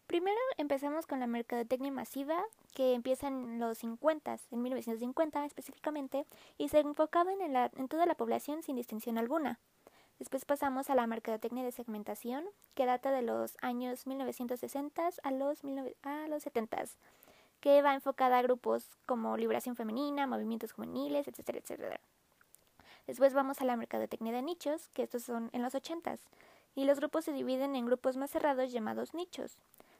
Primero 0.06 0.38
empezamos 0.56 1.06
con 1.06 1.20
la 1.20 1.26
mercadotecnia 1.26 1.92
masiva, 1.92 2.42
que 2.74 2.94
empieza 2.94 3.28
en 3.28 3.58
los 3.58 3.78
50, 3.78 4.38
en 4.52 4.62
1950 4.62 5.44
específicamente, 5.44 6.26
y 6.56 6.70
se 6.70 6.80
enfocaba 6.80 7.32
en, 7.32 7.54
en 7.54 7.88
toda 7.88 8.06
la 8.06 8.14
población 8.14 8.62
sin 8.62 8.76
distinción 8.76 9.18
alguna. 9.18 9.60
Después 10.18 10.44
pasamos 10.44 10.90
a 10.90 10.94
la 10.94 11.06
mercadotecnia 11.06 11.64
de 11.64 11.73
segmentación, 11.73 12.44
que 12.75 12.87
data 12.87 13.11
de 13.11 13.23
los 13.23 13.56
años 13.61 14.06
1960 14.06 15.11
a 15.23 15.30
los, 15.33 15.62
a 16.02 16.28
los 16.28 16.42
70, 16.42 16.85
que 17.61 17.83
va 17.83 17.94
enfocada 17.94 18.38
a 18.38 18.42
grupos 18.42 18.88
como 19.06 19.37
liberación 19.37 19.75
femenina, 19.75 20.26
movimientos 20.26 20.73
juveniles, 20.73 21.26
etcétera, 21.26 21.59
etcétera. 21.59 22.00
Después 23.06 23.35
vamos 23.35 23.61
a 23.61 23.64
la 23.64 23.76
mercadotecnia 23.76 24.33
de 24.33 24.42
nichos, 24.42 24.88
que 24.94 25.02
estos 25.02 25.25
son 25.25 25.50
en 25.52 25.62
los 25.62 25.75
80 25.75 26.16
y 26.75 26.85
los 26.85 26.99
grupos 26.99 27.25
se 27.25 27.33
dividen 27.33 27.76
en 27.76 27.87
grupos 27.87 28.16
más 28.16 28.30
cerrados 28.30 28.73
llamados 28.73 29.14
nichos. 29.14 29.59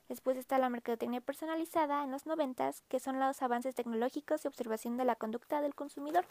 Después 0.09 0.37
está 0.37 0.59
la 0.59 0.69
mercadotecnia 0.69 1.21
personalizada 1.21 2.05
en 2.05 2.11
los 2.11 2.27
90, 2.27 2.71
que 2.89 3.01
son 3.01 3.19
los 3.19 3.41
avances 3.43 3.75
tecnológicos 3.75 4.45
y 4.45 4.49
observación 4.49 4.97
de 4.97 5.05
la 5.05 5.17
conducta 5.17 5.61
del 5.63 5.75
consumidor. 5.75 6.27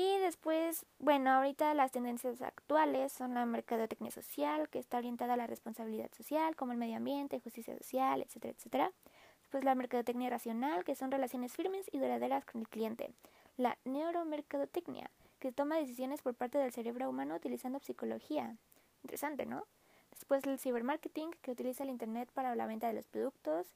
Y 0.00 0.16
después, 0.18 0.86
bueno, 1.00 1.28
ahorita 1.32 1.74
las 1.74 1.90
tendencias 1.90 2.40
actuales 2.40 3.10
son 3.10 3.34
la 3.34 3.44
mercadotecnia 3.46 4.12
social, 4.12 4.68
que 4.68 4.78
está 4.78 4.98
orientada 4.98 5.34
a 5.34 5.36
la 5.36 5.48
responsabilidad 5.48 6.08
social, 6.16 6.54
como 6.54 6.70
el 6.70 6.78
medio 6.78 6.98
ambiente, 6.98 7.40
justicia 7.40 7.76
social, 7.76 8.22
etcétera, 8.22 8.54
etcétera. 8.56 8.92
Después 9.40 9.64
la 9.64 9.74
mercadotecnia 9.74 10.30
racional, 10.30 10.84
que 10.84 10.94
son 10.94 11.10
relaciones 11.10 11.52
firmes 11.52 11.90
y 11.90 11.98
duraderas 11.98 12.44
con 12.44 12.60
el 12.60 12.68
cliente. 12.68 13.10
La 13.56 13.76
neuromercadotecnia, 13.84 15.10
que 15.40 15.50
toma 15.50 15.78
decisiones 15.78 16.22
por 16.22 16.36
parte 16.36 16.58
del 16.58 16.70
cerebro 16.70 17.10
humano 17.10 17.34
utilizando 17.34 17.80
psicología. 17.80 18.54
Interesante, 19.02 19.46
¿no? 19.46 19.66
Después 20.12 20.44
el 20.44 20.60
cibermarketing, 20.60 21.32
que 21.42 21.50
utiliza 21.50 21.82
el 21.82 21.90
Internet 21.90 22.30
para 22.32 22.54
la 22.54 22.68
venta 22.68 22.86
de 22.86 22.94
los 22.94 23.08
productos. 23.08 23.66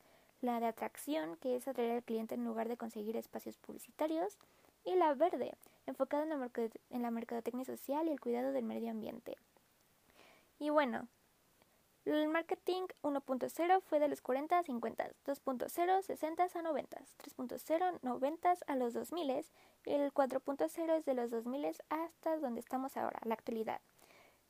La 0.41 0.61
de 0.61 0.67
atracción, 0.67 1.37
que 1.39 1.57
es 1.57 1.67
atraer 1.67 1.91
al 1.91 2.05
cliente 2.05 2.37
en 2.37 2.45
lugar 2.45 2.69
de 2.69 2.77
conseguir 2.77 3.17
espacios 3.17 3.59
publicitarios. 3.59 4.39
Y 4.85 4.95
la 4.95 5.15
verde, 5.15 5.55
enfocada 5.87 6.25
en 6.25 7.03
la, 7.03 7.11
mercadotecnia 7.11 7.65
social 7.65 8.09
y 8.09 8.13
el 8.13 8.21
cuidado 8.21 8.53
del 8.53 8.65
medio 8.65 8.91
ambiente. 8.91 9.37
Y 10.59 10.71
bueno, 10.71 11.09
el 12.05 12.29
marketing 12.29 12.83
1.0 13.03 13.81
fue 13.83 14.01
de 14.01 14.09
los 14.09 14.21
40 14.21 14.59
a 14.59 14.63
50, 14.63 15.11
2.0 15.25 16.03
60 16.03 16.49
a 16.55 16.63
90, 16.63 16.99
3.0 17.19 17.99
90 18.03 18.55
a 18.67 18.77
los 18.77 18.93
2000 18.93 19.45
y 19.85 19.93
el 19.93 20.13
4.0 20.13 20.99
es 20.99 21.05
de 21.05 21.15
los 21.15 21.31
2000 21.31 21.77
hasta 21.89 22.37
donde 22.39 22.61
estamos 22.61 22.97
ahora, 22.97 23.21
la 23.25 23.35
actualidad. 23.35 23.81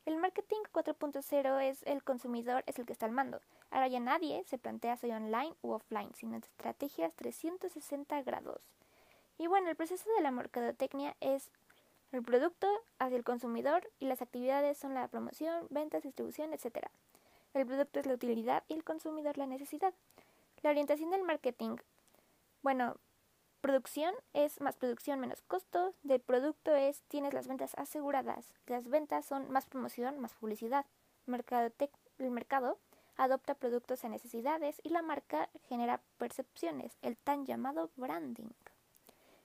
El 0.04 0.16
marketing 0.16 0.62
4.0 0.72 1.62
es 1.62 1.82
el 1.84 2.02
consumidor 2.02 2.64
es 2.66 2.78
el 2.78 2.86
que 2.86 2.92
está 2.92 3.06
al 3.06 3.12
mando. 3.12 3.40
Ahora 3.70 3.86
ya 3.86 4.00
nadie 4.00 4.42
se 4.44 4.58
plantea 4.58 4.96
si 4.96 5.10
online 5.10 5.54
u 5.62 5.70
offline, 5.70 6.12
sino 6.14 6.36
estrategias 6.36 7.14
360 7.14 8.22
grados. 8.22 8.68
Y 9.42 9.48
bueno, 9.48 9.68
el 9.68 9.74
proceso 9.74 10.08
de 10.14 10.22
la 10.22 10.30
mercadotecnia 10.30 11.16
es 11.18 11.50
el 12.12 12.22
producto 12.22 12.68
hacia 13.00 13.16
el 13.16 13.24
consumidor 13.24 13.90
y 13.98 14.06
las 14.06 14.22
actividades 14.22 14.78
son 14.78 14.94
la 14.94 15.08
promoción, 15.08 15.66
ventas, 15.68 16.04
distribución, 16.04 16.52
etc. 16.52 16.86
El 17.52 17.66
producto 17.66 17.98
es 17.98 18.06
la 18.06 18.14
utilidad 18.14 18.62
y 18.68 18.74
el 18.74 18.84
consumidor 18.84 19.36
la 19.36 19.46
necesidad. 19.46 19.94
La 20.62 20.70
orientación 20.70 21.10
del 21.10 21.24
marketing. 21.24 21.74
Bueno, 22.62 22.98
producción 23.60 24.14
es 24.32 24.60
más 24.60 24.76
producción 24.76 25.18
menos 25.18 25.42
costo. 25.42 25.92
Del 26.04 26.20
producto 26.20 26.76
es 26.76 27.02
tienes 27.08 27.34
las 27.34 27.48
ventas 27.48 27.74
aseguradas. 27.76 28.54
Las 28.68 28.86
ventas 28.86 29.26
son 29.26 29.50
más 29.50 29.66
promoción, 29.66 30.20
más 30.20 30.34
publicidad. 30.34 30.86
el 31.26 32.30
mercado 32.30 32.78
adopta 33.16 33.56
productos 33.56 34.04
a 34.04 34.08
necesidades 34.08 34.80
y 34.84 34.90
la 34.90 35.02
marca 35.02 35.48
genera 35.68 36.00
percepciones, 36.16 36.96
el 37.02 37.16
tan 37.16 37.44
llamado 37.44 37.90
branding. 37.96 38.50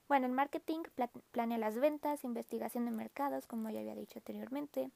Bueno, 0.07 0.25
el 0.25 0.31
marketing 0.31 0.83
planea 1.31 1.57
las 1.57 1.75
ventas, 1.79 2.23
investigación 2.23 2.85
de 2.85 2.91
mercados, 2.91 3.45
como 3.45 3.69
ya 3.69 3.81
había 3.81 3.95
dicho 3.95 4.19
anteriormente, 4.19 4.89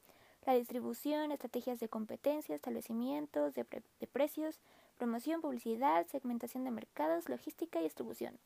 la 0.46 0.54
distribución, 0.54 1.32
estrategias 1.32 1.80
de 1.80 1.88
competencia, 1.88 2.54
establecimientos 2.54 3.54
de, 3.54 3.66
de 4.00 4.06
precios, 4.06 4.58
promoción, 4.96 5.40
publicidad, 5.40 6.06
segmentación 6.06 6.64
de 6.64 6.70
mercados, 6.70 7.28
logística 7.28 7.80
y 7.80 7.84
distribución. 7.84 8.38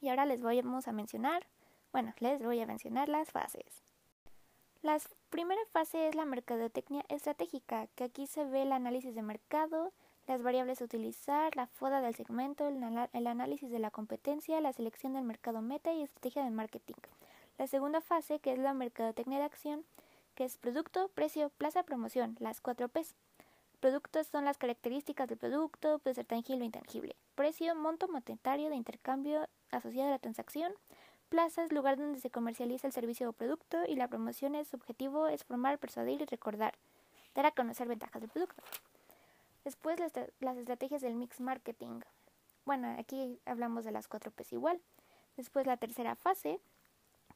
Y 0.00 0.08
ahora 0.08 0.26
les 0.26 0.42
voy 0.42 0.58
a 0.58 0.92
mencionar, 0.92 1.46
bueno, 1.92 2.14
les 2.20 2.42
voy 2.42 2.60
a 2.60 2.66
mencionar 2.66 3.08
las 3.08 3.32
fases. 3.32 3.82
La 4.82 4.98
primera 5.28 5.60
fase 5.72 6.08
es 6.08 6.14
la 6.14 6.24
mercadotecnia 6.24 7.04
estratégica, 7.08 7.86
que 7.96 8.04
aquí 8.04 8.26
se 8.26 8.44
ve 8.44 8.62
el 8.62 8.72
análisis 8.72 9.14
de 9.14 9.22
mercado, 9.22 9.92
las 10.30 10.44
variables 10.44 10.80
a 10.80 10.84
utilizar, 10.84 11.56
la 11.56 11.66
foda 11.66 12.00
del 12.00 12.14
segmento, 12.14 12.68
el, 12.68 13.26
análisis 13.26 13.68
de 13.68 13.80
la 13.80 13.90
competencia, 13.90 14.60
la 14.60 14.72
selección 14.72 15.14
del 15.14 15.24
mercado 15.24 15.60
meta 15.60 15.92
y 15.92 16.02
estrategia 16.04 16.44
de 16.44 16.50
marketing. 16.50 16.94
La 17.58 17.66
segunda 17.66 18.00
fase, 18.00 18.38
que 18.38 18.52
es 18.52 18.58
la 18.60 18.72
mercadotecnia 18.72 19.40
de 19.40 19.44
acción, 19.44 19.84
que 20.36 20.44
es 20.44 20.56
producto, 20.56 21.10
precio, 21.16 21.50
plaza, 21.58 21.82
promoción, 21.82 22.36
las 22.38 22.60
cuatro 22.60 22.86
P's. 22.86 23.16
Productos 23.80 24.28
son 24.28 24.44
las 24.44 24.56
características 24.56 25.28
del 25.28 25.36
producto, 25.36 25.98
puede 25.98 26.14
ser 26.14 26.26
tangible 26.26 26.62
o 26.62 26.66
intangible. 26.66 27.16
Precio, 27.34 27.74
monto 27.74 28.06
monetario 28.06 28.70
de 28.70 28.76
intercambio 28.76 29.48
asociado 29.72 30.10
a 30.10 30.12
la 30.12 30.20
transacción. 30.20 30.72
Plaza 31.28 31.66
lugar 31.70 31.96
donde 31.96 32.20
se 32.20 32.30
comercializa 32.30 32.86
el 32.86 32.92
servicio 32.92 33.28
o 33.28 33.32
producto 33.32 33.78
y 33.84 33.96
la 33.96 34.06
promoción 34.06 34.54
es 34.54 34.68
su 34.68 34.76
objetivo 34.76 35.26
es 35.26 35.42
formar, 35.42 35.80
persuadir 35.80 36.22
y 36.22 36.26
recordar, 36.26 36.78
dar 37.34 37.46
a 37.46 37.50
conocer 37.50 37.88
ventajas 37.88 38.22
del 38.22 38.30
producto. 38.30 38.62
Después 39.64 40.00
las, 40.00 40.56
estrategias 40.56 41.02
del 41.02 41.14
mix 41.14 41.40
marketing. 41.40 42.00
Bueno, 42.64 42.94
aquí 42.98 43.40
hablamos 43.44 43.84
de 43.84 43.92
las 43.92 44.08
cuatro 44.08 44.30
P's 44.30 44.52
igual. 44.52 44.80
Después 45.36 45.66
la 45.66 45.76
tercera 45.76 46.16
fase, 46.16 46.60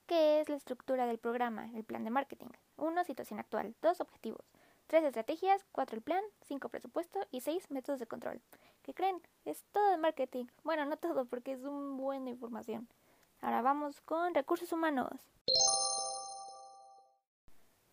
que 0.07 0.41
es 0.41 0.49
la 0.49 0.57
estructura 0.57 1.07
del 1.07 1.19
programa, 1.19 1.71
el 1.75 1.85
plan 1.85 2.05
de 2.05 2.11
marketing. 2.11 2.49
Uno, 2.77 3.05
situación 3.05 3.41
actual. 3.41 3.75
Dos, 3.83 4.01
objetivos. 4.01 4.45
Tres, 4.87 5.05
estrategias. 5.05 5.65
Cuatro, 5.73 5.97
el 5.97 6.03
plan. 6.03 6.23
Cinco, 6.43 6.69
presupuesto. 6.69 7.21
Y 7.31 7.41
seis, 7.41 7.71
métodos 7.71 8.01
de 8.01 8.07
control. 8.07 8.41
¿Qué 8.83 8.95
creen? 8.95 9.21
Es 9.45 9.65
todo 9.73 9.91
de 9.91 9.97
marketing. 9.97 10.47
Bueno, 10.63 10.85
no 10.85 10.97
todo, 10.97 11.25
porque 11.27 11.53
es 11.53 11.65
un 11.65 11.97
buen 11.97 12.25
de 12.25 12.33
información. 12.33 12.89
Ahora 13.41 13.63
vamos 13.63 14.01
con 14.01 14.35
recursos 14.35 14.73
humanos. 14.73 15.29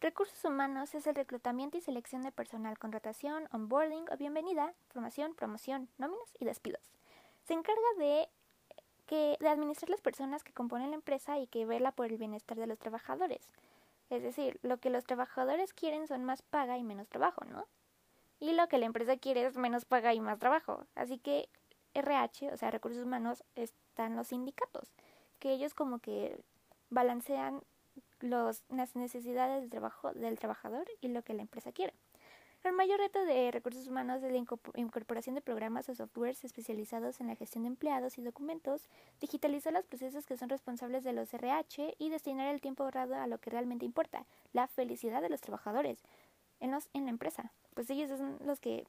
Recursos 0.01 0.43
humanos 0.46 0.96
es 0.96 1.05
el 1.05 1.13
reclutamiento 1.13 1.77
y 1.77 1.81
selección 1.81 2.24
de 2.24 2.31
personal, 2.31 2.79
contratación, 2.79 3.48
onboarding 3.51 4.05
o 4.12 4.17
bienvenida, 4.17 4.74
formación, 4.88 5.36
promoción, 5.36 5.89
nóminas 6.00 6.34
y 6.39 6.46
despidos. 6.46 6.81
Se 7.43 7.53
encarga 7.53 7.79
de, 8.00 8.27
que, 9.05 9.38
de 9.39 9.48
administrar 9.48 9.91
las 9.91 10.01
personas 10.01 10.43
que 10.43 10.53
componen 10.53 10.89
la 10.89 10.96
empresa 10.96 11.38
y 11.38 11.46
que 11.46 11.67
vela 11.67 11.91
por 11.91 12.08
el 12.08 12.17
bienestar 12.17 12.58
de 12.58 12.65
los 12.65 12.79
trabajadores. 12.79 13.48
Es 14.10 14.24
decir, 14.24 14.60
lo 14.63 14.79
que 14.79 14.89
los 14.89 15.05
trabajadores 15.05 15.72
quieren 15.72 16.08
son 16.08 16.24
más 16.24 16.41
paga 16.41 16.79
y 16.79 16.84
menos 16.84 17.08
trabajo, 17.08 17.46
¿no? 17.46 17.67
Y 18.39 18.53
lo 18.53 18.67
que 18.70 18.79
la 18.79 18.88
empresa 18.88 19.17
quiere 19.17 19.46
es 19.46 19.55
menos 19.55 19.86
paga 19.86 20.15
y 20.15 20.20
más 20.20 20.39
trabajo. 20.39 20.84
Así 20.96 21.20
que 21.20 21.48
RH, 21.93 22.51
o 22.53 22.58
sea, 22.58 22.72
recursos 22.72 23.03
humanos, 23.03 23.43
están 23.53 24.15
los 24.15 24.29
sindicatos, 24.29 24.91
que 25.38 25.51
ellos 25.53 25.75
como 25.75 26.00
que 26.00 26.43
balancean 26.89 27.62
los, 28.21 28.63
las 28.69 28.95
necesidades 28.95 29.61
del, 29.61 29.69
trabajo, 29.69 30.13
del 30.13 30.39
trabajador 30.39 30.87
y 31.01 31.09
lo 31.09 31.23
que 31.23 31.33
la 31.33 31.41
empresa 31.41 31.71
quiere. 31.71 31.93
El 32.63 32.73
mayor 32.73 32.99
reto 32.99 33.25
de 33.25 33.49
recursos 33.49 33.87
humanos 33.87 34.21
es 34.21 34.31
la 34.31 34.37
incorporación 34.75 35.33
de 35.33 35.41
programas 35.41 35.89
o 35.89 35.95
softwares 35.95 36.43
especializados 36.43 37.19
en 37.19 37.25
la 37.25 37.35
gestión 37.35 37.63
de 37.63 37.69
empleados 37.69 38.19
y 38.19 38.21
documentos, 38.21 38.87
digitalizar 39.19 39.73
los 39.73 39.85
procesos 39.87 40.27
que 40.27 40.37
son 40.37 40.49
responsables 40.49 41.03
de 41.03 41.13
los 41.13 41.33
RH 41.33 41.95
y 41.97 42.09
destinar 42.09 42.53
el 42.53 42.61
tiempo 42.61 42.83
ahorrado 42.83 43.15
a 43.15 43.25
lo 43.25 43.39
que 43.39 43.49
realmente 43.49 43.85
importa, 43.85 44.27
la 44.53 44.67
felicidad 44.67 45.23
de 45.23 45.29
los 45.29 45.41
trabajadores 45.41 46.03
en 46.59 46.71
la 46.71 47.09
empresa. 47.09 47.51
Pues 47.73 47.89
ellos 47.89 48.09
son 48.15 48.37
los 48.45 48.59
que 48.59 48.85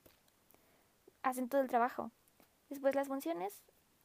hacen 1.22 1.48
todo 1.48 1.62
el 1.62 1.68
trabajo. 1.68 2.10
Después 2.68 2.94
las 2.94 3.08
funciones 3.08 3.62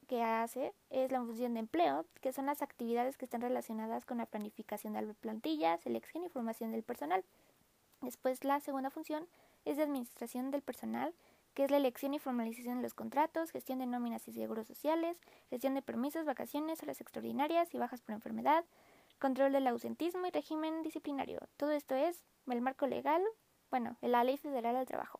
que 0.07 0.23
hace 0.23 0.73
es 0.89 1.11
la 1.11 1.19
función 1.19 1.53
de 1.53 1.59
empleo, 1.59 2.05
que 2.21 2.33
son 2.33 2.47
las 2.47 2.61
actividades 2.61 3.17
que 3.17 3.25
están 3.25 3.41
relacionadas 3.41 4.05
con 4.05 4.17
la 4.17 4.25
planificación 4.25 4.93
de 4.93 5.01
la 5.01 5.13
plantilla, 5.13 5.77
selección 5.77 6.23
y 6.23 6.29
formación 6.29 6.71
del 6.71 6.83
personal. 6.83 7.23
Después 8.01 8.43
la 8.43 8.59
segunda 8.59 8.89
función 8.89 9.27
es 9.65 9.77
de 9.77 9.83
administración 9.83 10.51
del 10.51 10.61
personal, 10.61 11.13
que 11.53 11.63
es 11.63 11.71
la 11.71 11.77
elección 11.77 12.13
y 12.13 12.19
formalización 12.19 12.77
de 12.77 12.83
los 12.83 12.93
contratos, 12.93 13.51
gestión 13.51 13.79
de 13.79 13.87
nóminas 13.87 14.27
y 14.27 14.31
seguros 14.31 14.67
sociales, 14.67 15.17
gestión 15.49 15.73
de 15.73 15.81
permisos, 15.81 16.25
vacaciones, 16.25 16.81
horas 16.83 17.01
extraordinarias 17.01 17.73
y 17.73 17.77
bajas 17.77 18.01
por 18.01 18.13
enfermedad, 18.13 18.63
control 19.19 19.51
del 19.51 19.67
ausentismo 19.67 20.27
y 20.27 20.31
régimen 20.31 20.83
disciplinario. 20.83 21.39
Todo 21.57 21.71
esto 21.71 21.95
es 21.95 22.23
el 22.47 22.61
marco 22.61 22.87
legal, 22.87 23.23
bueno, 23.71 23.97
la 24.01 24.23
Ley 24.23 24.37
Federal 24.37 24.75
del 24.75 24.85
Trabajo. 24.85 25.19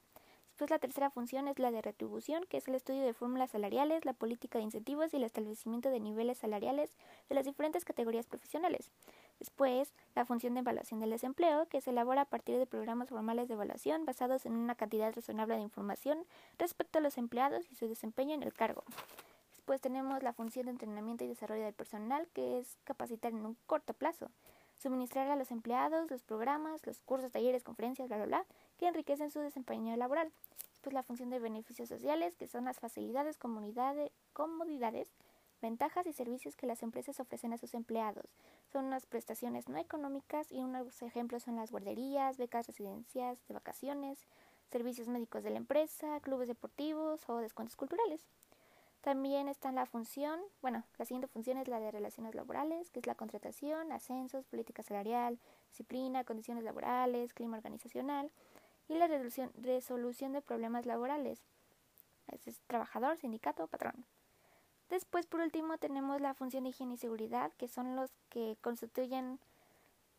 Después 0.58 0.72
la 0.72 0.80
tercera 0.80 1.12
función 1.12 1.48
es 1.48 1.60
la 1.60 1.70
de 1.70 1.84
retribución, 1.84 2.44
que 2.50 2.58
es 2.58 2.68
el 2.68 2.74
estudio 2.74 3.04
de 3.04 3.14
fórmulas 3.14 3.52
salariales, 3.52 4.06
la 4.06 4.14
política 4.14 4.58
de 4.58 4.64
incentivos 4.64 5.14
y 5.14 5.18
el 5.18 5.24
establecimiento 5.24 5.92
de 5.92 6.00
niveles 6.00 6.40
salariales 6.40 6.98
de 7.30 7.36
las 7.36 7.46
diferentes 7.46 7.86
categorías 7.86 8.26
profesionales. 8.26 8.90
Después, 9.38 9.94
la 10.16 10.26
función 10.26 10.56
de 10.56 10.62
evaluación 10.62 11.00
del 11.00 11.12
desempleo, 11.12 11.68
que 11.68 11.80
se 11.80 11.92
elabora 11.92 12.22
a 12.22 12.26
partir 12.26 12.58
de 12.58 12.66
programas 12.66 13.10
formales 13.10 13.48
de 13.48 13.54
evaluación 13.54 14.04
basados 14.06 14.48
en 14.48 14.54
una 14.54 14.74
cantidad 14.74 15.14
razonable 15.14 15.54
de 15.54 15.62
información 15.62 16.26
respecto 16.58 16.98
a 16.98 17.02
los 17.02 17.20
empleados 17.20 17.70
y 17.70 17.76
su 17.76 17.88
desempeño 17.88 18.34
en 18.34 18.42
el 18.42 18.52
cargo. 18.52 18.84
Después 19.52 19.80
tenemos 19.80 20.24
la 20.24 20.34
función 20.34 20.66
de 20.66 20.72
entrenamiento 20.72 21.24
y 21.24 21.28
desarrollo 21.28 21.66
del 21.66 21.76
personal, 21.76 22.28
que 22.34 22.58
es 22.58 22.80
capacitar 22.84 23.32
en 23.32 23.46
un 23.46 23.56
corto 23.68 23.94
plazo, 23.94 24.32
suministrar 24.80 25.30
a 25.30 25.36
los 25.36 25.52
empleados 25.52 26.10
los 26.10 26.24
programas, 26.24 26.86
los 26.88 27.00
cursos, 27.02 27.32
talleres, 27.32 27.64
conferencias, 27.64 28.08
bla, 28.08 28.18
bla, 28.18 28.26
bla, 28.26 28.46
que 28.78 28.88
enriquecen 28.88 29.32
su 29.32 29.40
desempeño 29.40 29.96
laboral. 29.96 30.32
Después 30.72 30.94
la 30.94 31.04
función 31.04 31.30
de 31.30 31.40
beneficios 31.40 31.90
sociales, 31.90 32.36
que 32.36 32.48
son 32.48 32.66
las 32.66 32.80
facilidades, 32.80 33.38
comodidades, 33.38 35.12
ventajas 35.62 36.06
y 36.06 36.14
servicios 36.14 36.56
que 36.56 36.68
las 36.68 36.84
empresas 36.84 37.20
ofrecen 37.20 37.54
a 37.54 37.58
sus 37.58 37.74
empleados. 37.74 38.36
Son 38.72 38.86
unas 38.86 39.06
prestaciones 39.06 39.68
no 39.70 39.78
económicas 39.78 40.52
y 40.52 40.60
unos 40.60 41.02
ejemplos 41.02 41.44
son 41.44 41.56
las 41.56 41.72
guarderías, 41.72 42.38
becas 42.38 42.68
residencias 42.68 43.40
de 43.48 43.54
vacaciones, 43.54 44.28
servicios 44.72 45.08
médicos 45.08 45.44
de 45.44 45.50
la 45.50 45.58
empresa, 45.58 46.20
clubes 46.20 46.48
deportivos 46.48 47.28
o 47.28 47.38
descuentos 47.38 47.76
culturales. 47.76 48.28
También 49.02 49.48
está 49.48 49.72
la 49.72 49.86
función, 49.86 50.42
bueno, 50.62 50.84
la 50.98 51.06
siguiente 51.06 51.28
función 51.28 51.58
es 51.58 51.68
la 51.68 51.80
de 51.80 51.92
relaciones 51.92 52.36
laborales, 52.36 52.92
que 52.92 53.00
es 53.00 53.08
la 53.08 53.16
contratación, 53.16 53.92
ascensos, 53.92 54.46
política 54.46 54.84
salarial, 54.84 55.40
disciplina, 55.70 56.24
condiciones 56.24 56.64
laborales, 56.64 57.34
clima 57.34 57.58
organizacional 57.58 58.32
y 58.88 58.96
la 58.96 59.08
resolución, 59.08 60.34
de 60.34 60.42
problemas 60.42 60.86
laborales. 60.86 61.42
es 62.46 62.60
trabajador, 62.68 63.18
sindicato, 63.18 63.68
patrón. 63.68 64.06
Después, 64.90 65.26
por 65.26 65.42
último, 65.42 65.78
tenemos 65.78 66.22
la 66.22 66.34
función 66.34 66.64
de 66.64 66.70
higiene 66.70 66.94
y 66.94 66.98
seguridad, 66.98 67.52
que 67.58 67.68
son 67.68 67.96
los 67.96 68.12
que 68.30 68.58
constituyen 68.62 69.40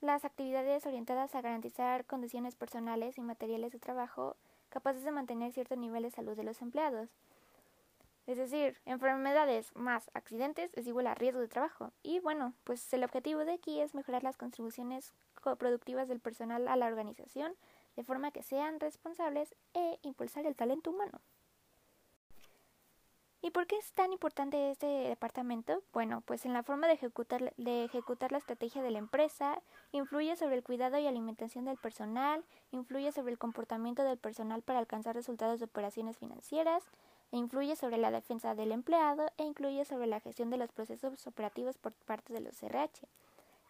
las 0.00 0.24
actividades 0.24 0.86
orientadas 0.86 1.34
a 1.34 1.40
garantizar 1.40 2.04
condiciones 2.04 2.54
personales 2.54 3.18
y 3.18 3.22
materiales 3.22 3.72
de 3.72 3.78
trabajo 3.78 4.36
capaces 4.68 5.02
de 5.02 5.10
mantener 5.10 5.52
cierto 5.52 5.76
nivel 5.76 6.02
de 6.02 6.10
salud 6.10 6.36
de 6.36 6.44
los 6.44 6.60
empleados. 6.60 7.08
Es 8.26 8.36
decir, 8.36 8.76
enfermedades 8.84 9.74
más 9.74 10.10
accidentes 10.12 10.70
es 10.74 10.86
igual 10.86 11.06
a 11.06 11.14
riesgo 11.14 11.40
de 11.40 11.48
trabajo. 11.48 11.92
Y 12.02 12.20
bueno, 12.20 12.52
pues 12.64 12.92
el 12.92 13.02
objetivo 13.02 13.46
de 13.46 13.54
aquí 13.54 13.80
es 13.80 13.94
mejorar 13.94 14.22
las 14.22 14.36
contribuciones 14.36 15.14
productivas 15.58 16.08
del 16.08 16.20
personal 16.20 16.68
a 16.68 16.76
la 16.76 16.86
organización 16.86 17.54
de 17.98 18.04
forma 18.04 18.30
que 18.30 18.44
sean 18.44 18.78
responsables 18.78 19.56
e 19.74 19.98
impulsar 20.02 20.46
el 20.46 20.54
talento 20.54 20.90
humano. 20.90 21.20
¿Y 23.42 23.50
por 23.50 23.66
qué 23.66 23.76
es 23.76 23.92
tan 23.92 24.12
importante 24.12 24.70
este 24.70 24.86
departamento? 24.86 25.82
Bueno, 25.92 26.20
pues 26.20 26.46
en 26.46 26.52
la 26.52 26.62
forma 26.62 26.86
de 26.86 26.92
ejecutar, 26.92 27.42
la 28.30 28.38
estrategia 28.38 28.82
de 28.82 28.92
la 28.92 28.98
empresa, 28.98 29.60
influye 29.90 30.36
sobre 30.36 30.54
el 30.54 30.62
cuidado 30.62 30.96
y 30.98 31.08
alimentación 31.08 31.64
del 31.64 31.76
personal, 31.76 32.44
influye 32.70 33.10
sobre 33.10 33.32
el 33.32 33.38
comportamiento 33.38 34.04
del 34.04 34.16
personal 34.16 34.62
para 34.62 34.78
alcanzar 34.78 35.16
resultados 35.16 35.58
de 35.58 35.64
operaciones 35.64 36.18
financieras, 36.18 36.84
e 37.32 37.36
influye 37.36 37.74
sobre 37.74 37.98
la 37.98 38.12
defensa 38.12 38.54
del 38.54 38.70
empleado 38.70 39.26
e 39.38 39.42
incluye 39.42 39.84
sobre 39.84 40.06
la 40.06 40.20
gestión 40.20 40.50
de 40.50 40.56
los 40.56 40.70
procesos 40.70 41.26
operativos 41.26 41.78
por 41.78 41.92
parte 41.94 42.32
de 42.32 42.40
los 42.40 42.62
RH. 42.62 43.08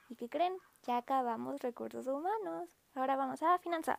¿Y 0.08 0.16
qué 0.16 0.28
creen? 0.28 0.56
Ya 0.84 0.96
acabamos 0.96 1.60
recursos 1.60 2.06
humanos. 2.06 2.70
Ahora 2.94 3.16
vamos 3.16 3.42
a 3.42 3.58
finanzas. 3.58 3.98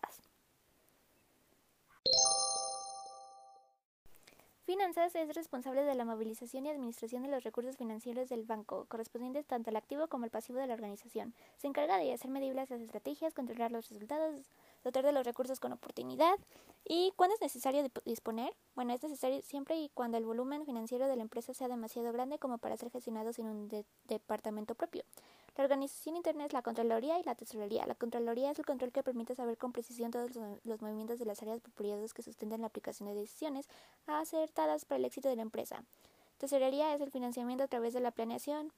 Finanzas 4.69 5.15
es 5.15 5.33
responsable 5.33 5.83
de 5.83 5.95
la 5.95 6.05
movilización 6.05 6.65
y 6.65 6.69
administración 6.69 7.23
de 7.23 7.29
los 7.29 7.43
recursos 7.43 7.75
financieros 7.75 8.29
del 8.29 8.43
banco, 8.43 8.85
correspondientes 8.87 9.47
tanto 9.47 9.71
al 9.71 9.75
activo 9.75 10.07
como 10.07 10.25
al 10.25 10.29
pasivo 10.29 10.59
de 10.59 10.67
la 10.67 10.75
organización. 10.75 11.33
Se 11.57 11.65
encarga 11.65 11.97
de 11.97 12.13
hacer 12.13 12.29
medibles 12.29 12.69
las 12.69 12.79
estrategias, 12.79 13.33
controlar 13.33 13.71
los 13.71 13.89
resultados, 13.89 14.45
dotar 14.83 15.03
de 15.03 15.11
los 15.11 15.25
recursos 15.25 15.59
con 15.59 15.73
oportunidad. 15.73 16.37
¿Y 16.85 17.13
cuándo 17.15 17.33
es 17.33 17.41
necesario 17.41 17.83
disponer? 18.05 18.53
Bueno, 18.75 18.93
es 18.93 19.01
necesario 19.01 19.41
siempre 19.41 19.75
y 19.75 19.89
cuando 19.89 20.19
el 20.19 20.25
volumen 20.25 20.65
financiero 20.65 21.07
de 21.07 21.15
la 21.15 21.23
empresa 21.23 21.51
sea 21.55 21.67
demasiado 21.67 22.13
grande 22.13 22.37
como 22.37 22.59
para 22.59 22.77
ser 22.77 22.91
gestionado 22.91 23.33
sin 23.33 23.47
un 23.47 23.85
departamento 24.03 24.75
propio. 24.75 25.03
La 25.59 25.65
organización 25.65 26.15
interna 26.15 26.45
es 26.45 26.53
la 26.53 26.61
Contraloría 26.61 27.19
y 27.19 27.23
la 27.23 27.35
Tesorería. 27.35 27.85
La 27.85 27.93
Contraloría 27.93 28.49
es 28.49 28.57
el 28.59 28.65
control 28.65 28.93
que 28.93 29.03
permite 29.03 29.35
saber 29.35 29.57
con 29.57 29.73
precisión 29.73 30.09
todos 30.09 30.31
los, 30.63 30.81
movimientos 30.81 31.19
de 31.19 31.25
las 31.25 31.41
áreas 31.41 31.59
por 31.59 32.13
que 32.13 32.21
sustentan 32.21 32.61
la 32.61 32.67
aplicación 32.67 33.09
de 33.09 33.15
decisiones 33.15 33.67
acertadas 34.07 34.85
para 34.85 34.99
el 34.99 35.03
éxito 35.03 35.27
de 35.27 35.35
la 35.35 35.41
empresa. 35.41 35.83
Tesorería 36.37 36.95
es 36.95 37.01
el 37.01 37.11
financiamiento 37.11 37.65
a 37.65 37.67
través 37.67 37.93
de 37.93 37.99
la 37.99 38.11
planeación. 38.11 38.71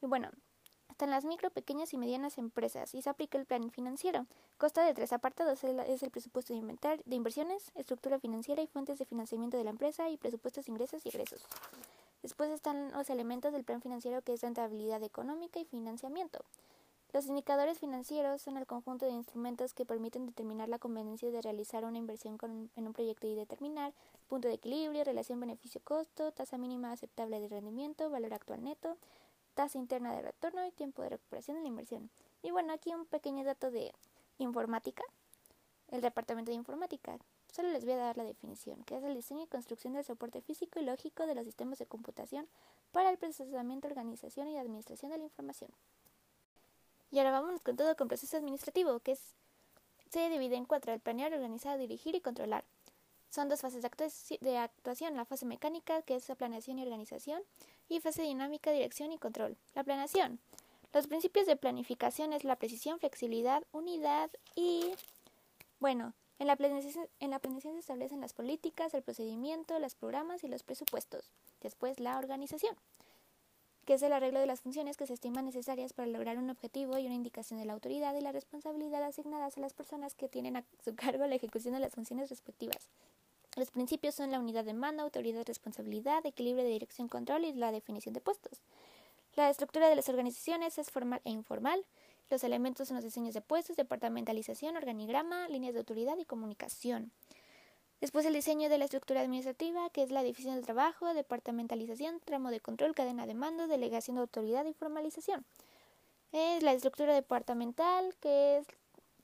Y 0.00 0.06
bueno, 0.06 0.30
están 0.88 1.10
las 1.10 1.24
micro, 1.24 1.50
pequeñas 1.50 1.92
y 1.92 1.98
medianas 1.98 2.38
empresas 2.38 2.94
y 2.94 3.02
se 3.02 3.10
aplica 3.10 3.36
el 3.36 3.44
plan 3.44 3.72
financiero. 3.72 4.26
Consta 4.58 4.84
de 4.84 4.94
tres 4.94 5.12
apartados, 5.12 5.64
es 5.64 6.02
el 6.04 6.10
presupuesto 6.12 6.54
de, 6.54 7.02
de 7.04 7.16
inversiones, 7.16 7.72
estructura 7.74 8.20
financiera 8.20 8.62
y 8.62 8.68
fuentes 8.68 9.00
de 9.00 9.06
financiamiento 9.06 9.56
de 9.56 9.64
la 9.64 9.70
empresa 9.70 10.08
y 10.08 10.18
presupuestos 10.18 10.66
de 10.66 10.70
ingresos 10.70 11.04
y 11.04 11.08
egresos. 11.08 11.42
Después 12.22 12.50
están 12.50 12.92
los 12.92 13.10
elementos 13.10 13.52
del 13.52 13.64
plan 13.64 13.82
financiero 13.82 14.22
que 14.22 14.32
es 14.32 14.42
rentabilidad 14.42 15.02
económica 15.02 15.58
y 15.58 15.64
financiamiento. 15.64 16.44
Los 17.12 17.26
indicadores 17.26 17.78
financieros 17.78 18.40
son 18.40 18.56
el 18.56 18.66
conjunto 18.66 19.04
de 19.04 19.12
instrumentos 19.12 19.74
que 19.74 19.84
permiten 19.84 20.24
determinar 20.24 20.70
la 20.70 20.78
conveniencia 20.78 21.30
de 21.30 21.42
realizar 21.42 21.84
una 21.84 21.98
inversión 21.98 22.38
en 22.74 22.86
un 22.86 22.92
proyecto 22.94 23.26
y 23.26 23.34
determinar 23.34 23.92
punto 24.28 24.48
de 24.48 24.54
equilibrio, 24.54 25.04
relación 25.04 25.38
beneficio-costo, 25.38 26.32
tasa 26.32 26.56
mínima 26.56 26.90
aceptable 26.90 27.38
de 27.38 27.48
rendimiento, 27.48 28.08
valor 28.08 28.32
actual 28.32 28.64
neto, 28.64 28.96
tasa 29.54 29.76
interna 29.76 30.14
de 30.14 30.22
retorno 30.22 30.64
y 30.66 30.70
tiempo 30.70 31.02
de 31.02 31.10
recuperación 31.10 31.58
de 31.58 31.62
la 31.64 31.68
inversión. 31.68 32.08
Y 32.42 32.50
bueno, 32.50 32.72
aquí 32.72 32.94
un 32.94 33.04
pequeño 33.04 33.44
dato 33.44 33.70
de 33.70 33.92
informática, 34.38 35.04
el 35.88 36.00
departamento 36.00 36.50
de 36.50 36.56
informática. 36.56 37.18
Solo 37.52 37.68
les 37.68 37.84
voy 37.84 37.92
a 37.92 37.98
dar 37.98 38.16
la 38.16 38.24
definición, 38.24 38.82
que 38.84 38.96
es 38.96 39.04
el 39.04 39.14
diseño 39.14 39.42
y 39.42 39.46
construcción 39.46 39.92
del 39.92 40.04
soporte 40.04 40.40
físico 40.40 40.80
y 40.80 40.84
lógico 40.84 41.26
de 41.26 41.34
los 41.34 41.44
sistemas 41.44 41.78
de 41.78 41.84
computación 41.84 42.48
para 42.92 43.10
el 43.10 43.18
procesamiento, 43.18 43.88
organización 43.88 44.48
y 44.48 44.58
administración 44.58 45.12
de 45.12 45.18
la 45.18 45.24
información. 45.24 45.70
Y 47.10 47.18
ahora 47.18 47.30
vamos 47.30 47.60
con 47.60 47.76
todo 47.76 47.94
con 47.94 48.08
proceso 48.08 48.38
administrativo, 48.38 49.00
que 49.00 49.18
se 50.08 50.30
divide 50.30 50.56
en 50.56 50.64
cuatro, 50.64 50.94
el 50.94 51.00
planear, 51.00 51.34
organizar, 51.34 51.78
dirigir 51.78 52.14
y 52.14 52.22
controlar. 52.22 52.64
Son 53.28 53.50
dos 53.50 53.60
fases 53.60 53.82
de, 53.82 54.38
de 54.40 54.56
actuación, 54.56 55.14
la 55.14 55.26
fase 55.26 55.44
mecánica, 55.44 56.00
que 56.00 56.14
es 56.14 56.30
la 56.30 56.34
planeación 56.34 56.78
y 56.78 56.82
organización, 56.82 57.42
y 57.90 58.00
fase 58.00 58.22
dinámica, 58.22 58.70
dirección 58.70 59.12
y 59.12 59.18
control. 59.18 59.58
La 59.74 59.84
planeación. 59.84 60.38
Los 60.94 61.06
principios 61.06 61.44
de 61.46 61.56
planificación 61.56 62.32
es 62.32 62.44
la 62.44 62.56
precisión, 62.56 62.98
flexibilidad, 62.98 63.62
unidad 63.72 64.30
y, 64.54 64.94
bueno, 65.80 66.14
en 66.42 66.48
la, 66.48 66.56
planeación, 66.56 67.74
se 67.74 67.78
establecen 67.78 68.20
las 68.20 68.32
políticas, 68.32 68.92
el 68.94 69.02
procedimiento, 69.02 69.78
los 69.78 69.94
programas 69.94 70.42
y 70.42 70.48
los 70.48 70.64
presupuestos. 70.64 71.30
Después, 71.60 72.00
la 72.00 72.18
organización, 72.18 72.74
que 73.86 73.94
es 73.94 74.02
el 74.02 74.12
arreglo 74.12 74.40
de 74.40 74.46
las 74.46 74.60
funciones 74.60 74.96
que 74.96 75.06
se 75.06 75.14
estiman 75.14 75.44
necesarias 75.44 75.92
para 75.92 76.08
lograr 76.08 76.38
un 76.38 76.50
objetivo 76.50 76.98
y 76.98 77.06
una 77.06 77.14
indicación 77.14 77.60
de 77.60 77.64
la 77.66 77.74
autoridad 77.74 78.14
y 78.16 78.20
la 78.20 78.32
responsabilidad 78.32 79.04
asignadas 79.04 79.56
a 79.56 79.60
las 79.60 79.72
personas 79.72 80.14
que 80.14 80.28
tienen 80.28 80.56
a 80.56 80.64
su 80.84 80.94
cargo 80.96 81.26
la 81.26 81.36
ejecución 81.36 81.74
de 81.74 81.80
las 81.80 81.94
funciones 81.94 82.28
respectivas. 82.28 82.88
Los 83.54 83.70
principios 83.70 84.14
son 84.16 84.32
la 84.32 84.40
unidad 84.40 84.64
de 84.64 84.74
mando, 84.74 85.04
autoridad, 85.04 85.46
responsabilidad, 85.46 86.26
equilibrio 86.26 86.64
de 86.64 86.70
dirección, 86.70 87.06
control 87.06 87.44
y 87.44 87.52
la 87.52 87.70
definición 87.70 88.14
de 88.14 88.20
puestos. 88.20 88.62
La 89.36 89.48
estructura 89.48 89.88
de 89.88 89.94
las 89.96 90.08
organizaciones 90.08 90.76
es 90.78 90.90
formal 90.90 91.20
e 91.24 91.30
informal. 91.30 91.84
Los 92.30 92.44
elementos 92.44 92.88
son 92.88 92.96
los 92.96 93.04
diseños 93.04 93.34
de 93.34 93.40
puestos, 93.40 93.76
departamentalización, 93.76 94.76
organigrama, 94.76 95.48
líneas 95.48 95.74
de 95.74 95.80
autoridad 95.80 96.16
y 96.18 96.24
comunicación. 96.24 97.12
Después 98.00 98.26
el 98.26 98.32
diseño 98.32 98.68
de 98.68 98.78
la 98.78 98.86
estructura 98.86 99.20
administrativa, 99.20 99.88
que 99.90 100.02
es 100.02 100.10
la 100.10 100.24
división 100.24 100.56
del 100.56 100.64
trabajo, 100.64 101.14
departamentalización, 101.14 102.18
tramo 102.24 102.50
de 102.50 102.58
control, 102.58 102.96
cadena 102.96 103.26
de 103.26 103.34
mando, 103.34 103.68
delegación 103.68 104.16
de 104.16 104.22
autoridad 104.22 104.64
y 104.64 104.72
formalización. 104.72 105.44
Es 106.32 106.64
la 106.64 106.72
estructura 106.72 107.14
departamental, 107.14 108.14
que 108.20 108.56
es, 108.56 108.66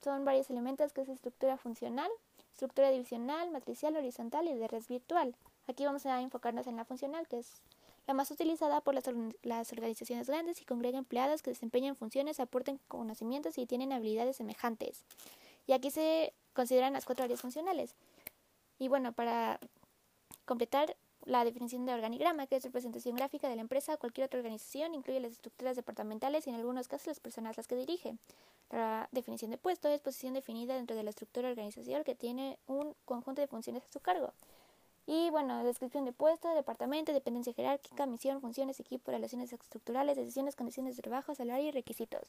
son 0.05 0.25
varios 0.25 0.49
elementos, 0.51 0.93
que 0.93 1.01
es 1.01 1.09
estructura 1.09 1.57
funcional, 1.57 2.09
estructura 2.53 2.91
divisional, 2.91 3.51
matricial, 3.51 3.97
horizontal 3.97 4.47
y 4.47 4.55
de 4.55 4.69
red 4.69 4.85
virtual. 4.89 5.35
Aquí 5.67 5.85
vamos 5.85 6.07
a 6.07 6.21
enfocarnos 6.21 6.67
en 6.69 6.77
la 6.77 6.85
funcional, 6.85 7.27
que 7.27 7.39
es 7.39 7.61
la 8.09 8.15
más 8.15 8.31
utilizada 8.31 8.81
por 8.81 8.95
las, 8.95 9.07
organizaciones 9.73 10.29
grandes 10.29 10.63
y 10.63 10.65
congrega 10.65 10.97
empleados 10.97 11.43
que 11.43 11.51
desempeñan 11.51 11.95
funciones, 11.95 12.41
aporten 12.41 12.81
conocimientos 12.89 13.59
y 13.59 13.67
tienen 13.67 13.93
habilidades 13.93 14.37
semejantes. 14.37 15.05
Y 15.67 15.75
aquí 15.75 15.91
se 15.91 16.33
consideran 16.55 16.95
las 16.95 17.05
cuatro 17.05 17.27
áreas 17.27 17.43
funcionales. 17.43 17.95
Y 18.79 18.89
bueno, 18.89 19.13
para 19.13 19.61
completar 20.47 20.97
la 21.27 21.45
definición 21.45 21.85
de 21.85 21.93
organigrama, 21.93 22.47
que 22.47 22.57
es 22.57 22.65
representación 22.65 23.15
gráfica 23.15 23.47
de 23.51 23.57
la 23.57 23.61
empresa 23.61 23.93
o 23.93 23.99
cualquier 23.99 24.25
otra 24.25 24.39
organización, 24.39 24.95
incluye 24.95 25.21
las 25.21 25.33
estructuras 25.33 25.77
departamentales 25.77 26.47
y 26.47 26.51
en 26.51 26.57
algunos 26.57 26.89
casos 26.89 27.09
las 27.09 27.21
personas 27.21 27.59
las 27.59 27.67
que 27.67 27.77
dirige. 27.77 28.17
La 28.71 29.11
definición 29.13 29.51
de 29.51 29.59
puesto 29.59 29.89
es 29.89 30.01
posición 30.01 30.33
definida 30.33 30.77
dentro 30.77 30.97
de 30.97 31.03
la 31.03 31.11
estructura 31.11 31.51
organizacional 31.51 32.05
que 32.05 32.15
tiene 32.15 32.59
un 32.67 32.95
conjunto 33.05 33.43
de 33.43 33.49
funciones 33.49 33.83
a 33.85 33.93
su 33.93 34.01
cargo. 34.01 34.33
Y 35.11 35.31
bueno, 35.31 35.65
descripción 35.65 36.05
de 36.05 36.13
puesto, 36.13 36.55
departamento, 36.55 37.15
dependencia 37.15 37.55
jerárquica, 37.55 38.05
misión, 38.05 38.43
funciones, 38.43 38.79
equipo, 38.79 39.11
relaciones 39.11 39.51
estructurales, 39.51 40.19
decisiones, 40.19 40.55
condiciones 40.55 40.97
de 40.97 41.03
trabajo, 41.03 41.35
salario 41.35 41.67
y 41.67 41.71
requisitos. 41.71 42.29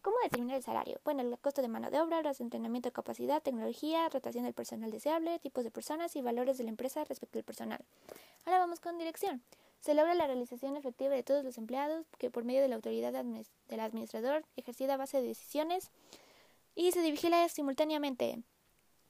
¿Cómo 0.00 0.16
determinar 0.22 0.58
el 0.58 0.62
salario? 0.62 1.00
Bueno, 1.02 1.22
el 1.22 1.36
costo 1.40 1.60
de 1.60 1.66
mano 1.66 1.90
de 1.90 2.00
obra, 2.00 2.22
de 2.22 2.32
entrenamiento 2.38 2.92
capacidad, 2.92 3.42
tecnología, 3.42 4.08
rotación 4.10 4.44
del 4.44 4.54
personal 4.54 4.92
deseable, 4.92 5.40
tipos 5.40 5.64
de 5.64 5.72
personas 5.72 6.14
y 6.14 6.22
valores 6.22 6.56
de 6.56 6.62
la 6.62 6.70
empresa 6.70 7.02
respecto 7.02 7.40
al 7.40 7.44
personal. 7.44 7.84
Ahora 8.44 8.60
vamos 8.60 8.78
con 8.78 8.96
dirección. 8.96 9.42
Se 9.80 9.94
logra 9.94 10.14
la 10.14 10.28
realización 10.28 10.76
efectiva 10.76 11.12
de 11.12 11.24
todos 11.24 11.42
los 11.42 11.58
empleados 11.58 12.06
que 12.18 12.30
por 12.30 12.44
medio 12.44 12.62
de 12.62 12.68
la 12.68 12.76
autoridad 12.76 13.12
del 13.12 13.80
administrador 13.80 14.44
ejercida 14.56 14.94
a 14.94 14.98
base 14.98 15.20
de 15.20 15.26
decisiones 15.26 15.90
y 16.76 16.92
se 16.92 17.02
vigila 17.10 17.48
simultáneamente 17.48 18.40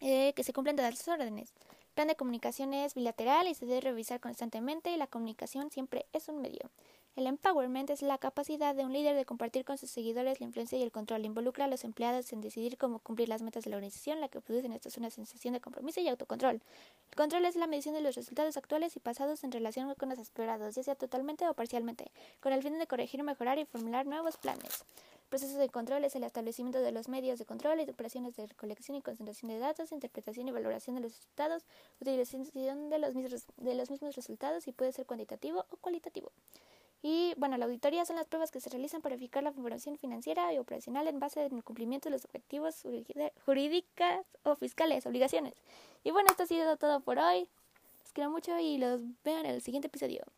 eh, 0.01 0.33
que 0.33 0.43
se 0.43 0.55
cumplan 0.55 0.77
todas 0.77 0.95
las 0.95 1.07
órdenes 1.07 1.53
plan 1.95 2.09
de 2.09 2.17
comunicación 2.17 2.75
es 2.75 2.95
bilateral 2.95 3.49
y 3.49 3.55
se 3.55 3.67
debe 3.67 3.81
revisar 3.81 4.21
constantemente 4.21 4.91
y 4.91 4.97
la 4.97 5.07
comunicación 5.07 5.71
siempre 5.71 6.07
es 6.13 6.29
un 6.29 6.41
medio. 6.41 6.71
El 7.17 7.27
empowerment 7.27 7.91
es 7.91 8.03
la 8.03 8.19
capacidad 8.19 8.73
de 8.73 8.85
un 8.85 8.93
líder 8.93 9.17
de 9.17 9.25
compartir 9.25 9.65
con 9.65 9.77
sus 9.77 9.91
seguidores 9.91 10.39
la 10.39 10.47
influencia 10.47 10.79
y 10.79 10.83
el 10.83 10.93
control. 10.93 11.25
Involucra 11.25 11.65
a 11.65 11.69
los 11.69 11.83
empleados 11.83 12.33
en 12.33 12.41
decidir 12.41 12.79
cómo 12.79 13.01
cumplir 13.01 13.29
las 13.29 13.43
metas 13.43 13.65
de 13.65 13.71
la 13.71 13.77
organización, 13.77 14.21
la 14.21 14.29
que 14.29 14.41
produce 14.41 14.67
en 14.67 14.73
esto 14.73 14.89
es 14.89 14.97
una 14.97 15.11
sensación 15.11 15.53
de 15.53 15.61
compromiso 15.61 16.01
y 16.01 16.09
autocontrol. 16.09 16.63
El 17.11 17.17
control 17.17 17.45
es 17.47 17.57
la 17.57 17.67
medición 17.67 17.97
de 17.97 18.01
los 18.01 18.15
resultados 18.15 18.57
actuales 18.57 18.95
y 18.97 19.01
pasados 19.01 19.43
en 19.43 19.51
relación 19.51 19.93
con 19.97 20.09
los 20.09 20.21
esperados, 20.21 20.77
ya 20.77 20.85
sea 20.85 20.95
totalmente 20.95 21.49
o 21.49 21.55
parcialmente, 21.55 22.13
con 22.39 22.53
el 22.53 22.63
fin 22.63 22.79
de 22.79 22.87
corregir, 22.87 23.23
mejorar 23.25 23.59
y 23.59 23.65
formular 23.65 24.07
nuevos 24.07 24.37
planes. 24.37 24.85
El 25.25 25.29
proceso 25.29 25.59
de 25.59 25.69
control 25.69 26.05
es 26.05 26.15
el 26.15 26.23
establecimiento 26.23 26.81
de 26.81 26.93
los 26.93 27.09
medios 27.09 27.41
de 27.41 27.45
control 27.45 27.81
y 27.81 27.91
operaciones 27.91 28.37
de 28.37 28.47
recolección 28.47 28.97
y 28.97 29.03
concentración 29.03 29.51
de 29.51 29.59
datos, 29.59 29.91
interpretación 29.91 30.47
y 30.47 30.53
valoración 30.53 30.95
de 30.95 31.03
los 31.03 31.13
resultados, 31.13 31.65
utilización 32.01 32.89
de 32.89 32.99
los 32.99 33.15
mismos, 33.17 33.47
de 33.57 33.75
los 33.75 33.91
mismos 33.91 34.15
resultados 34.15 34.69
y 34.69 34.73
puede 34.73 34.93
ser 34.93 35.07
cuantitativo 35.07 35.67
o 35.71 35.77
cualitativo. 35.77 36.31
Y 37.03 37.35
bueno, 37.39 37.57
la 37.57 37.65
auditoría 37.65 38.05
son 38.05 38.17
las 38.17 38.27
pruebas 38.27 38.51
que 38.51 38.61
se 38.61 38.69
realizan 38.69 39.01
para 39.01 39.15
verificar 39.15 39.43
la 39.43 39.51
información 39.51 39.97
financiera 39.97 40.53
y 40.53 40.59
operacional 40.59 41.09
en 41.09 41.19
base 41.19 41.41
al 41.41 41.65
cumplimiento 41.65 42.09
de 42.09 42.13
los 42.13 42.25
objetivos 42.25 42.83
jurídicas 43.47 44.27
o 44.43 44.55
fiscales, 44.55 45.07
obligaciones. 45.07 45.55
Y 46.05 46.11
bueno, 46.11 46.29
esto 46.31 46.43
ha 46.43 46.47
sido 46.47 46.77
todo 46.77 47.01
por 47.01 47.19
hoy. 47.19 47.49
Los 48.03 48.13
quiero 48.13 48.31
mucho 48.31 48.59
y 48.59 48.79
los 48.79 49.01
veo 49.25 49.39
en 49.39 49.47
el 49.47 49.63
siguiente 49.63 49.89
episodio. 49.89 50.25